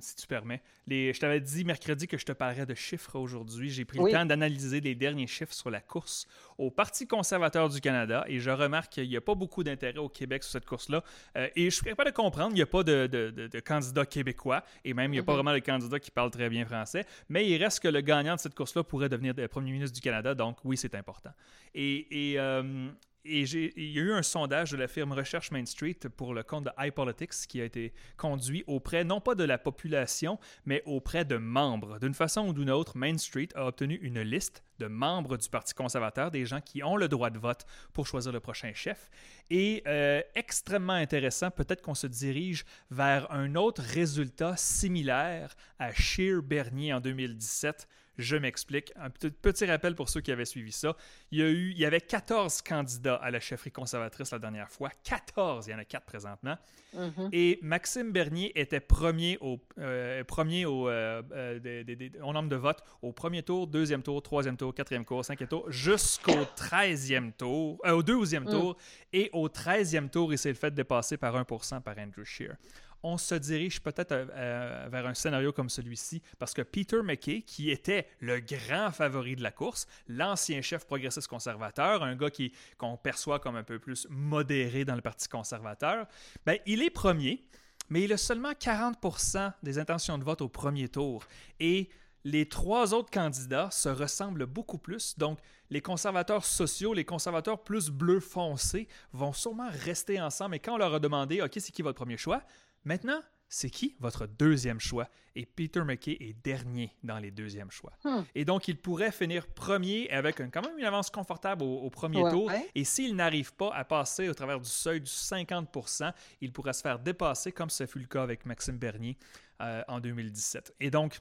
si 0.00 0.14
tu 0.14 0.26
permets. 0.28 0.62
Les, 0.87 1.12
je 1.12 1.18
t'avais 1.18 1.40
dit 1.40 1.64
mercredi 1.64 2.06
que 2.06 2.16
je 2.16 2.24
te 2.24 2.30
parlerais 2.30 2.64
de 2.64 2.74
chiffres 2.74 3.18
aujourd'hui. 3.18 3.70
J'ai 3.70 3.85
pris 3.85 3.98
le 3.98 4.12
temps 4.12 4.24
d'analyser 4.24 4.80
les 4.80 4.94
derniers 4.94 5.26
chiffres 5.26 5.52
sur 5.52 5.70
la 5.70 5.80
course 5.80 6.28
au 6.56 6.70
Parti 6.70 7.08
conservateur 7.08 7.68
du 7.68 7.80
Canada 7.80 8.24
et 8.28 8.38
je 8.38 8.50
remarque 8.50 8.92
qu'il 8.92 9.08
n'y 9.08 9.16
a 9.16 9.20
pas 9.20 9.35
beaucoup 9.35 9.64
d'intérêt 9.64 9.98
au 9.98 10.08
Québec 10.08 10.44
sur 10.44 10.52
cette 10.52 10.66
course-là. 10.66 11.02
et 11.35 11.64
je 11.64 11.70
suis 11.70 11.85
capable 11.85 12.11
de 12.11 12.14
comprendre, 12.14 12.52
il 12.52 12.56
n'y 12.56 12.62
a 12.62 12.66
pas 12.66 12.85
de, 12.85 13.08
de, 13.08 13.61
candidats 13.61 14.06
québécois 14.06 14.62
et 14.85 14.94
même 14.94 15.12
il 15.12 15.16
n'y 15.16 15.18
a 15.18 15.24
pas 15.24 15.32
mm-hmm. 15.32 15.35
vraiment 15.35 15.52
de 15.52 15.58
candidats 15.58 15.98
qui 15.98 16.12
parlent 16.12 16.30
très 16.30 16.48
bien 16.48 16.64
français, 16.64 17.06
mais 17.28 17.50
il 17.50 17.61
reste 17.61 17.80
que 17.80 17.88
le 17.88 18.00
gagnant 18.00 18.37
de 18.37 18.40
cette 18.40 18.54
course-là 18.54 18.85
pourrait 18.85 19.08
devenir 19.08 19.35
le 19.37 19.48
premier 19.48 19.72
ministre 19.72 19.96
du 19.96 20.00
Canada, 20.00 20.37
donc 20.37 20.58
oui, 20.62 20.76
c'est 20.76 20.94
important. 20.94 21.32
Et, 21.74 22.32
et, 22.32 22.38
euh, 22.38 22.88
et 23.24 23.42
il 23.42 23.90
y 23.90 23.98
a 23.98 24.02
eu 24.02 24.12
un 24.12 24.22
sondage 24.22 24.72
de 24.72 24.76
la 24.76 24.88
firme 24.88 25.12
Recherche 25.12 25.50
Main 25.50 25.64
Street 25.64 25.98
pour 26.16 26.35
le 26.35 26.42
compte 26.42 26.64
de 26.64 26.70
iPolitics 26.78 27.46
qui 27.48 27.61
a 27.61 27.64
été 27.64 27.92
conduit 28.16 28.64
auprès, 28.66 29.04
non 29.04 29.20
pas 29.20 29.35
de 29.35 29.44
la 29.44 29.58
population, 29.58 30.38
mais 30.64 30.82
auprès 30.87 31.24
de 31.24 31.37
membres. 31.37 31.98
D'une 32.00 32.14
façon 32.14 32.48
ou 32.48 32.52
d'une 32.52 32.70
autre, 32.70 32.96
Main 32.96 33.18
Street 33.18 33.48
a 33.54 33.66
obtenu 33.66 33.94
une 34.02 34.20
liste 34.22 34.62
de 34.78 34.87
membres 34.87 35.37
du 35.37 35.48
Parti 35.48 35.74
conservateur, 35.74 36.30
des 36.30 36.46
gens 36.46 36.61
qui 36.61 36.82
ont 36.82 36.96
le 36.96 37.08
droit 37.08 37.30
de 37.30 37.38
vote 37.38 37.64
pour 37.92 38.06
choisir 38.06 38.32
le 38.32 38.40
prochain 38.40 38.72
chef. 38.74 39.08
Et 39.50 39.82
euh, 39.87 40.20
extrêmement 40.35 40.92
intéressant, 40.94 41.50
peut-être 41.50 41.82
qu'on 41.82 41.94
se 41.94 42.08
dirige 42.08 42.64
vers 42.90 43.30
un 43.30 43.54
autre 43.54 43.82
résultat 43.82 44.56
similaire 44.56 45.54
à 45.78 45.92
Shear 45.92 46.42
Bernier 46.42 46.92
en 46.92 47.00
2017 47.00 47.87
je 48.18 48.37
m'explique. 48.37 48.92
Un 48.96 49.11
petit, 49.11 49.64
rappel 49.64 49.94
pour 49.94 50.09
ceux 50.09 50.20
qui 50.20 50.33
avaient 50.33 50.44
suivi 50.44 50.72
ça. 50.72 50.96
Il 51.31 51.38
y, 51.38 51.42
a 51.42 51.48
eu, 51.48 51.70
il 51.70 51.79
y 51.79 51.85
avait 51.85 52.01
14 52.01 52.62
candidats 52.62 53.16
à 53.16 53.31
la 53.31 53.40
chefferie 53.40 53.70
conservatrice 53.70 54.31
la 54.33 54.38
dernière 54.38 54.70
fois. 54.70 54.90
14, 55.05 55.66
il 55.66 55.70
y 55.70 55.75
en 55.75 55.79
a 55.79 55.85
4 55.85 56.05
présentement. 56.05 56.57
Mm-hmm. 56.96 57.29
Et 57.33 57.59
Maxime 57.62 58.12
Bernier 58.12 58.53
était 58.59 58.81
premier 58.81 59.38
au, 59.40 59.61
euh, 59.79 60.25
premier 60.25 60.66
au, 60.66 60.88
euh, 60.88 61.22
euh, 61.33 61.90
au 62.22 62.33
nombre 62.33 62.48
de 62.48 62.57
votes 62.57 62.83
au 63.01 63.12
premier 63.12 63.42
tour, 63.42 63.66
deuxième 63.66 64.03
tour, 64.03 64.22
troisième 64.22 64.57
tour, 64.57 64.75
quatrième 64.75 65.05
tour, 65.05 65.25
cinquième 65.25 65.48
tour, 65.48 65.70
jusqu'au 65.70 66.44
13e 66.57 67.33
tour, 67.33 67.79
au 67.85 68.03
12e 68.03 68.48
tour. 68.48 68.77
Et 69.12 69.31
au 69.33 69.48
13e 69.48 70.11
tour, 70.11 70.33
il 70.33 70.38
s'est 70.38 70.55
fait 70.55 70.72
dépasser 70.72 71.16
par 71.16 71.35
1% 71.35 71.81
par 71.81 71.98
Andrew 71.98 72.25
Scheer 72.25 72.57
on 73.02 73.18
se 73.18 73.34
dirige 73.34 73.80
peut-être 73.80 74.12
euh, 74.12 74.26
euh, 74.32 74.88
vers 74.90 75.06
un 75.06 75.14
scénario 75.14 75.52
comme 75.52 75.68
celui-ci, 75.68 76.22
parce 76.38 76.54
que 76.54 76.62
Peter 76.62 77.02
McKay, 77.02 77.42
qui 77.42 77.70
était 77.70 78.06
le 78.20 78.40
grand 78.40 78.90
favori 78.90 79.36
de 79.36 79.42
la 79.42 79.50
course, 79.50 79.86
l'ancien 80.08 80.62
chef 80.62 80.86
progressiste 80.86 81.28
conservateur, 81.28 82.02
un 82.02 82.16
gars 82.16 82.30
qui, 82.30 82.52
qu'on 82.78 82.96
perçoit 82.96 83.40
comme 83.40 83.56
un 83.56 83.64
peu 83.64 83.78
plus 83.78 84.06
modéré 84.10 84.84
dans 84.84 84.94
le 84.94 85.02
Parti 85.02 85.28
conservateur, 85.28 86.06
ben, 86.46 86.58
il 86.66 86.82
est 86.82 86.90
premier, 86.90 87.44
mais 87.90 88.02
il 88.02 88.12
a 88.12 88.16
seulement 88.16 88.52
40% 88.52 89.52
des 89.62 89.78
intentions 89.78 90.18
de 90.18 90.24
vote 90.24 90.40
au 90.40 90.48
premier 90.48 90.88
tour. 90.88 91.24
Et 91.60 91.90
les 92.24 92.48
trois 92.48 92.94
autres 92.94 93.10
candidats 93.10 93.70
se 93.70 93.88
ressemblent 93.88 94.46
beaucoup 94.46 94.78
plus. 94.78 95.18
Donc, 95.18 95.38
les 95.70 95.80
conservateurs 95.80 96.44
sociaux, 96.44 96.94
les 96.94 97.04
conservateurs 97.04 97.62
plus 97.62 97.90
bleu 97.90 98.20
foncé 98.20 98.86
vont 99.12 99.32
sûrement 99.32 99.68
rester 99.70 100.20
ensemble. 100.20 100.56
Et 100.56 100.58
quand 100.60 100.74
on 100.74 100.78
leur 100.78 100.94
a 100.94 101.00
demandé, 101.00 101.42
OK, 101.42 101.52
c'est 101.54 101.72
qui 101.72 101.82
votre 101.82 101.96
premier 101.96 102.16
choix? 102.16 102.42
Maintenant, 102.85 103.21
c'est 103.49 103.71
qui 103.71 103.97
votre 104.01 104.27
deuxième 104.27 104.81
choix? 104.81 105.09
Et 105.35 105.45
Peter 105.45 105.83
McKay 105.83 106.16
est 106.21 106.33
dernier 106.42 106.95
dans 107.03 107.18
les 107.18 107.31
deuxièmes 107.31 107.71
choix. 107.71 107.92
Hmm. 108.05 108.23
Et 108.35 108.45
donc, 108.45 108.66
il 108.68 108.79
pourrait 108.79 109.12
finir 109.12 109.47
premier 109.47 110.11
avec 110.11 110.37
quand 110.51 110.62
même 110.62 110.79
une 110.79 110.85
avance 110.85 111.11
confortable 111.11 111.62
au, 111.62 111.90
premier 111.90 112.23
tour. 112.31 112.51
Et 112.75 112.85
s'il 112.85 113.14
n'arrive 113.14 113.55
pas 113.55 113.73
à 113.75 113.85
passer 113.85 114.29
au 114.29 114.35
travers 114.35 114.59
du 114.59 114.68
seuil 114.68 115.01
du 115.01 115.11
50% 115.11 116.12
il 116.40 116.53
pourrait 116.53 116.73
se 116.73 116.83
faire 116.83 116.99
dépasser, 116.99 117.53
comme 117.53 117.71
ce 117.71 117.87
fut 117.87 117.99
le 117.99 118.07
cas 118.07 118.23
avec 118.23 118.47
Maxime 118.47 118.79
Bernier 118.79 119.18
euh, 119.61 119.83
en 119.87 120.01
2017. 120.01 120.75
Et 120.81 120.90
donc, 120.90 121.18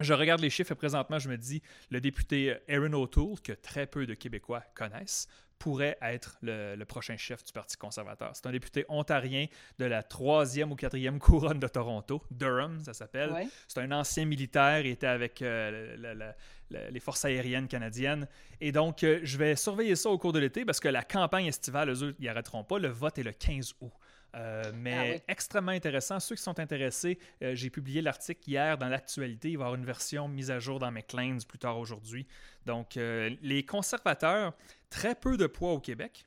je 0.00 0.14
regarde 0.14 0.40
les 0.40 0.50
chiffres 0.50 0.72
et 0.72 0.76
présentement, 0.76 1.18
je 1.18 1.28
me 1.28 1.36
dis, 1.36 1.62
le 1.90 2.00
député 2.00 2.56
Aaron 2.68 2.92
O'Toole, 2.92 3.40
que 3.40 3.52
très 3.52 3.86
peu 3.86 4.06
de 4.06 4.14
Québécois 4.14 4.62
connaissent, 4.74 5.28
pourrait 5.58 5.98
être 6.00 6.38
le, 6.42 6.82
prochain 6.84 7.16
chef 7.16 7.44
du 7.44 7.52
Parti 7.52 7.76
conservateur. 7.76 8.30
C'est 8.34 8.46
un 8.46 8.52
député 8.52 8.84
ontarien 8.88 9.46
de 9.78 9.84
la 9.84 10.02
troisième 10.02 10.72
ou 10.72 10.76
quatrième 10.76 11.18
couronne 11.18 11.58
de 11.58 11.68
Toronto, 11.68 12.22
Durham, 12.30 12.80
ça 12.84 12.94
s'appelle. 12.94 13.48
C'est 13.66 13.80
un 13.80 13.92
ancien 13.92 14.24
militaire, 14.24 14.80
il 14.80 14.92
était 14.92 15.06
avec 15.06 15.42
euh, 15.42 16.32
les 16.70 17.00
forces 17.00 17.24
aériennes 17.24 17.68
canadiennes. 17.68 18.28
Et 18.60 18.72
donc, 18.72 19.02
euh, 19.02 19.20
je 19.22 19.38
vais 19.38 19.56
surveiller 19.56 19.96
ça 19.96 20.10
au 20.10 20.18
cours 20.18 20.32
de 20.32 20.38
l'été 20.38 20.64
parce 20.64 20.80
que 20.80 20.88
la 20.88 21.02
campagne 21.02 21.46
estivale, 21.46 21.90
eux, 21.90 22.14
ils 22.18 22.26
n'arrêteront 22.26 22.64
pas. 22.64 22.78
Le 22.78 22.88
vote 22.88 23.18
est 23.18 23.22
le 23.22 23.32
15 23.32 23.74
août. 23.80 23.92
Euh, 24.36 24.62
mais 24.74 25.16
ah 25.18 25.32
extrêmement 25.32 25.72
intéressant. 25.72 26.20
Ceux 26.20 26.36
qui 26.36 26.42
sont 26.42 26.58
intéressés, 26.60 27.18
j'ai 27.40 27.70
publié 27.70 28.02
l'article 28.02 28.42
hier 28.46 28.76
dans 28.76 28.88
l'actualité. 28.88 29.50
Il 29.50 29.56
va 29.56 29.64
y 29.64 29.66
avoir 29.66 29.74
une 29.74 29.86
version 29.86 30.28
mise 30.28 30.50
à 30.50 30.58
jour 30.58 30.78
dans 30.78 30.90
McLean's 30.90 31.46
plus 31.46 31.58
tard 31.58 31.78
aujourd'hui. 31.78 32.26
Donc, 32.66 32.96
les 32.96 33.64
conservateurs, 33.64 34.52
très 34.90 35.14
peu 35.14 35.36
de 35.36 35.46
poids 35.46 35.72
au 35.72 35.80
Québec 35.80 36.24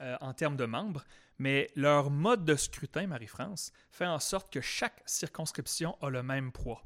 euh, 0.00 0.16
en 0.20 0.32
termes 0.32 0.56
de 0.56 0.64
membres, 0.64 1.04
mais 1.38 1.68
leur 1.76 2.10
mode 2.10 2.44
de 2.44 2.54
scrutin, 2.54 3.06
Marie-France, 3.06 3.72
fait 3.90 4.06
en 4.06 4.18
sorte 4.18 4.52
que 4.52 4.60
chaque 4.60 5.02
circonscription 5.06 5.96
a 6.00 6.10
le 6.10 6.22
même 6.22 6.52
poids. 6.52 6.82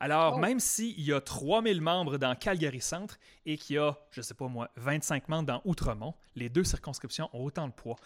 Alors, 0.00 0.34
oh. 0.36 0.38
même 0.38 0.60
s'il 0.60 1.00
y 1.00 1.12
a 1.12 1.20
3000 1.20 1.80
membres 1.80 2.18
dans 2.18 2.34
Calgary 2.34 2.80
Centre 2.80 3.18
et 3.46 3.56
qu'il 3.56 3.76
y 3.76 3.78
a, 3.78 3.96
je 4.10 4.20
ne 4.20 4.22
sais 4.22 4.34
pas 4.34 4.48
moi, 4.48 4.70
25 4.76 5.28
membres 5.28 5.46
dans 5.46 5.62
Outremont, 5.64 6.14
les 6.34 6.48
deux 6.48 6.64
circonscriptions 6.64 7.30
ont 7.32 7.44
autant 7.44 7.66
de 7.66 7.72
poids. 7.72 7.96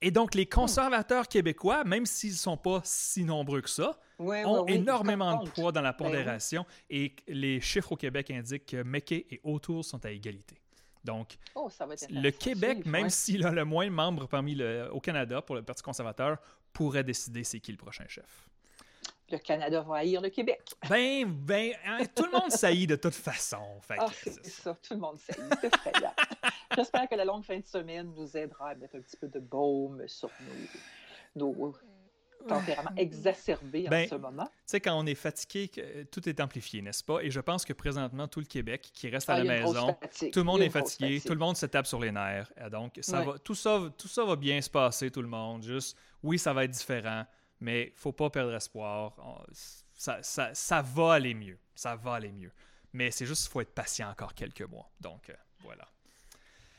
Et 0.00 0.10
donc, 0.10 0.34
les 0.34 0.46
conservateurs 0.46 1.28
québécois, 1.28 1.84
même 1.84 2.06
s'ils 2.06 2.32
ne 2.32 2.36
sont 2.36 2.56
pas 2.56 2.80
si 2.82 3.24
nombreux 3.24 3.60
que 3.60 3.70
ça, 3.70 4.00
ont 4.18 4.66
énormément 4.66 5.44
de 5.44 5.50
poids 5.50 5.70
dans 5.70 5.80
la 5.80 5.92
ben 5.92 6.04
pondération 6.04 6.66
et 6.90 7.14
les 7.28 7.60
chiffres 7.60 7.92
au 7.92 7.96
Québec 7.96 8.30
indiquent 8.32 8.66
que 8.66 8.82
McKay 8.82 9.26
et 9.30 9.40
O'Toole 9.44 9.84
sont 9.84 10.04
à 10.04 10.10
égalité. 10.10 10.61
Donc, 11.04 11.36
oh, 11.54 11.68
le 12.10 12.30
Québec, 12.30 12.86
même 12.86 13.10
s'il 13.10 13.44
a 13.44 13.50
le 13.50 13.64
moins 13.64 13.86
de 13.86 13.90
membres 13.90 14.28
parmi 14.28 14.54
le, 14.54 14.88
au 14.92 15.00
Canada 15.00 15.42
pour 15.42 15.56
le 15.56 15.62
Parti 15.62 15.82
conservateur, 15.82 16.38
pourrait 16.72 17.04
décider 17.04 17.44
c'est 17.44 17.60
qui 17.60 17.72
le 17.72 17.78
prochain 17.78 18.04
chef. 18.08 18.48
Le 19.30 19.38
Canada 19.38 19.80
va 19.80 19.96
haïr 19.96 20.20
le 20.20 20.28
Québec. 20.28 20.60
Ben, 20.88 21.24
ben, 21.26 21.72
hein, 21.86 22.00
tout 22.14 22.26
le 22.26 22.32
monde 22.32 22.50
saillit 22.50 22.86
de 22.86 22.96
toute 22.96 23.14
façon. 23.14 23.80
Ah, 23.88 24.06
c'est 24.12 24.44
ça, 24.46 24.76
tout 24.82 24.94
le 24.94 25.00
monde 25.00 25.18
saillit. 25.18 25.48
J'espère 26.76 27.08
que 27.08 27.14
la 27.14 27.24
longue 27.24 27.42
fin 27.42 27.58
de 27.58 27.66
semaine 27.66 28.12
nous 28.14 28.36
aidera 28.36 28.70
à 28.70 28.74
mettre 28.74 28.96
un 28.96 29.00
petit 29.00 29.16
peu 29.16 29.28
de 29.28 29.40
baume 29.40 30.06
sur 30.06 30.30
nos, 31.34 31.46
nos 31.46 31.74
tempérament 32.42 32.92
exacerbé 32.96 33.86
en 33.86 33.90
ben, 33.90 34.08
ce 34.08 34.14
moment. 34.14 34.44
Tu 34.44 34.50
sais, 34.66 34.80
quand 34.80 34.98
on 34.98 35.06
est 35.06 35.14
fatigué, 35.14 35.70
tout 36.10 36.28
est 36.28 36.40
amplifié, 36.40 36.82
n'est-ce 36.82 37.04
pas? 37.04 37.22
Et 37.22 37.30
je 37.30 37.40
pense 37.40 37.64
que 37.64 37.72
présentement, 37.72 38.28
tout 38.28 38.40
le 38.40 38.46
Québec 38.46 38.90
qui 38.92 39.08
reste 39.08 39.28
à 39.30 39.34
ah, 39.34 39.44
la 39.44 39.60
maison, 39.60 39.96
tout 40.32 40.38
le 40.38 40.44
monde 40.44 40.60
est 40.60 40.70
fatigué, 40.70 41.20
tout 41.20 41.32
le 41.32 41.38
monde 41.38 41.56
se 41.56 41.66
tape 41.66 41.86
sur 41.86 42.00
les 42.00 42.12
nerfs. 42.12 42.52
Donc, 42.70 42.98
ça 43.00 43.22
va, 43.22 43.38
tout, 43.38 43.54
ça, 43.54 43.80
tout 43.96 44.08
ça 44.08 44.24
va 44.24 44.36
bien 44.36 44.60
se 44.60 44.70
passer, 44.70 45.10
tout 45.10 45.22
le 45.22 45.28
monde. 45.28 45.62
Juste, 45.62 45.96
oui, 46.22 46.38
ça 46.38 46.52
va 46.52 46.64
être 46.64 46.70
différent, 46.70 47.24
mais 47.60 47.92
il 47.94 47.98
faut 47.98 48.12
pas 48.12 48.30
perdre 48.30 48.54
espoir. 48.54 49.14
Ça, 49.94 50.18
ça, 50.22 50.50
ça, 50.54 50.82
va 50.82 51.14
aller 51.14 51.34
mieux. 51.34 51.58
Ça 51.74 51.96
va 51.96 52.14
aller 52.14 52.32
mieux. 52.32 52.50
Mais 52.92 53.10
c'est 53.10 53.26
juste 53.26 53.42
qu'il 53.42 53.52
faut 53.52 53.60
être 53.60 53.74
patient 53.74 54.10
encore 54.10 54.34
quelques 54.34 54.62
mois. 54.62 54.90
Donc, 55.00 55.30
euh, 55.30 55.34
voilà. 55.60 55.86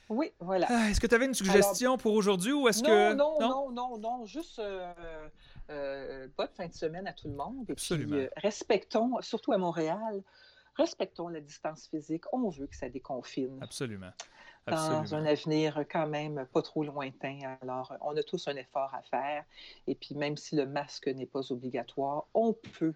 Oui, 0.10 0.32
voilà. 0.40 0.68
Ah, 0.70 0.90
est-ce 0.90 1.00
que 1.00 1.08
tu 1.08 1.16
avais 1.16 1.26
une 1.26 1.34
suggestion 1.34 1.98
pour 1.98 2.14
aujourd'hui 2.14 2.52
ou 2.52 2.68
est-ce 2.68 2.84
que. 2.84 3.14
Non, 3.14 3.40
non, 3.40 3.72
non, 3.72 3.98
non, 3.98 4.26
juste 4.26 4.60
euh, 4.60 4.94
euh, 5.70 6.28
bonne 6.38 6.50
fin 6.56 6.68
de 6.68 6.74
semaine 6.74 7.08
à 7.08 7.14
tout 7.14 7.28
le 7.28 7.36
monde. 7.36 7.66
Et 7.70 7.76
Puis, 7.76 8.14
euh, 8.14 8.30
respectons, 8.38 9.22
surtout 9.22 9.54
à 9.54 9.58
Montréal, 9.58 10.24
respectons 10.76 11.28
la 11.28 11.42
distance 11.42 11.88
physique. 11.88 12.24
On 12.34 12.50
veut 12.50 12.68
que 12.68 12.76
ça 12.76 12.90
déconfine. 12.90 13.58
Absolument. 13.62 14.12
Dans 14.66 15.14
un 15.14 15.26
avenir 15.26 15.84
quand 15.92 16.08
même 16.08 16.48
pas 16.54 16.62
trop 16.62 16.86
lointain. 16.86 17.38
Alors, 17.62 17.94
on 18.00 18.16
a 18.16 18.24
tous 18.24 18.48
un 18.48 18.56
effort 18.56 18.94
à 18.94 19.02
faire. 19.02 19.44
Et 19.88 19.96
puis, 19.96 20.16
même 20.16 20.38
si 20.38 20.56
le 20.56 20.66
masque 20.66 21.08
n'est 21.08 21.26
pas 21.26 21.52
obligatoire, 21.52 22.28
on 22.34 22.54
peut 22.54 22.94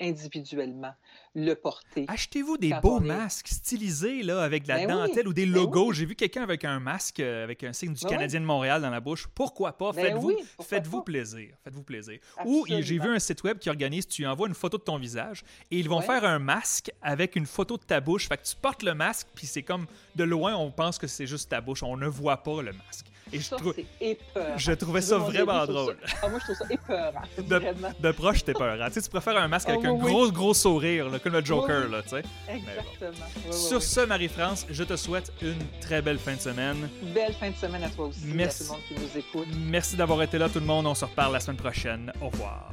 individuellement 0.00 0.94
le 1.34 1.54
porter. 1.54 2.04
Achetez-vous 2.08 2.58
des 2.58 2.74
beaux 2.82 3.00
masques 3.00 3.48
stylisés 3.48 4.22
là, 4.22 4.42
avec 4.42 4.64
de 4.64 4.68
la 4.68 4.86
ben 4.86 4.88
dentelle 4.88 5.28
ou 5.28 5.32
des 5.32 5.46
ben 5.46 5.54
logos. 5.54 5.92
J'ai 5.92 6.04
vu 6.04 6.14
quelqu'un 6.14 6.42
avec 6.42 6.64
un 6.64 6.78
masque 6.78 7.20
euh, 7.20 7.44
avec 7.44 7.64
un 7.64 7.72
signe 7.72 7.94
du 7.94 8.04
ben 8.04 8.10
Canadien 8.10 8.40
de 8.40 8.44
Montréal 8.44 8.82
dans 8.82 8.90
la 8.90 9.00
bouche. 9.00 9.26
Pourquoi 9.34 9.72
pas? 9.72 9.92
Faites-vous 9.92 10.36
faites-vous 10.60 11.02
plaisir. 11.02 11.54
Faites-vous 11.64 11.82
plaisir. 11.82 12.18
Ou 12.44 12.66
j'ai 12.68 12.98
vu 12.98 13.08
un 13.08 13.18
site 13.18 13.42
web 13.44 13.58
qui 13.58 13.68
organise, 13.68 14.06
tu 14.06 14.26
envoies 14.26 14.48
une 14.48 14.54
photo 14.54 14.78
de 14.78 14.82
ton 14.82 14.98
visage 14.98 15.44
et 15.70 15.78
ils 15.78 15.88
vont 15.88 16.00
faire 16.00 16.24
un 16.24 16.38
masque 16.38 16.90
avec 17.00 17.36
une 17.36 17.46
photo 17.46 17.76
de 17.76 17.84
ta 17.84 18.00
bouche. 18.00 18.28
Fait 18.28 18.36
que 18.36 18.44
tu 18.44 18.56
portes 18.56 18.82
le 18.82 18.94
masque, 18.94 19.28
puis 19.34 19.46
c'est 19.46 19.62
comme 19.62 19.86
de 20.16 20.24
loin, 20.24 20.54
on 20.56 20.70
pense 20.70 20.98
que 20.98 21.06
c'est 21.06 21.26
juste 21.26 21.50
ta 21.50 21.60
bouche. 21.60 21.82
On 21.82 21.96
ne 21.96 22.06
voit 22.06 22.42
pas 22.42 22.62
le 22.62 22.72
masque. 22.72 23.11
Et 23.32 23.38
je, 23.38 23.44
Ça, 23.44 23.56
trou- 23.56 23.72
c'est 23.74 23.86
épeurant. 24.00 24.56
je 24.58 24.72
trouvais 24.72 25.00
ça 25.00 25.16
vraiment 25.18 25.64
drôle. 25.66 25.96
ça? 26.06 26.16
Ah, 26.22 26.28
moi, 26.28 26.38
je 26.38 26.44
trouve 26.52 26.56
ça 26.56 26.64
épeurant. 26.72 27.22
Vraiment. 27.38 27.88
De 27.98 28.10
proche, 28.12 28.44
t'es 28.44 28.52
peur. 28.52 28.76
Tu 28.88 28.92
sais, 28.92 29.02
tu 29.02 29.08
préfères 29.10 29.36
un 29.38 29.48
masque 29.48 29.68
Oh, 29.70 29.74
avec 29.74 29.84
un 29.86 29.92
oui, 29.92 30.00
gros, 30.10 30.30
gros 30.30 30.54
sourire, 30.54 31.08
là, 31.08 31.18
comme 31.18 31.32
le 31.32 31.44
Joker, 31.44 31.84
Oui, 31.86 31.92
là, 31.92 32.02
tu 32.02 32.10
sais. 32.10 32.22
Exactement. 32.48 33.52
Sur 33.52 33.82
ce, 33.82 34.00
Marie-France, 34.00 34.66
je 34.70 34.84
te 34.84 34.96
souhaite 34.96 35.32
une 35.40 35.56
très 35.80 36.02
belle 36.02 36.18
fin 36.18 36.34
de 36.34 36.40
semaine. 36.40 36.88
Belle 37.14 37.34
fin 37.34 37.50
de 37.50 37.56
semaine 37.56 37.84
à 37.84 37.88
toi 37.88 38.06
aussi, 38.06 38.20
Merci. 38.26 38.64
à 38.64 38.66
tout 38.66 38.72
le 38.72 38.76
monde 38.78 38.86
qui 38.88 38.94
nous 38.94 39.18
écoute. 39.20 39.48
Merci 39.66 39.96
d'avoir 39.96 40.22
été 40.22 40.36
là, 40.38 40.48
tout 40.48 40.60
le 40.60 40.66
monde. 40.66 40.86
On 40.86 40.94
se 40.94 41.04
reparle 41.04 41.32
la 41.32 41.40
semaine 41.40 41.56
prochaine. 41.56 42.12
Au 42.20 42.28
revoir. 42.28 42.70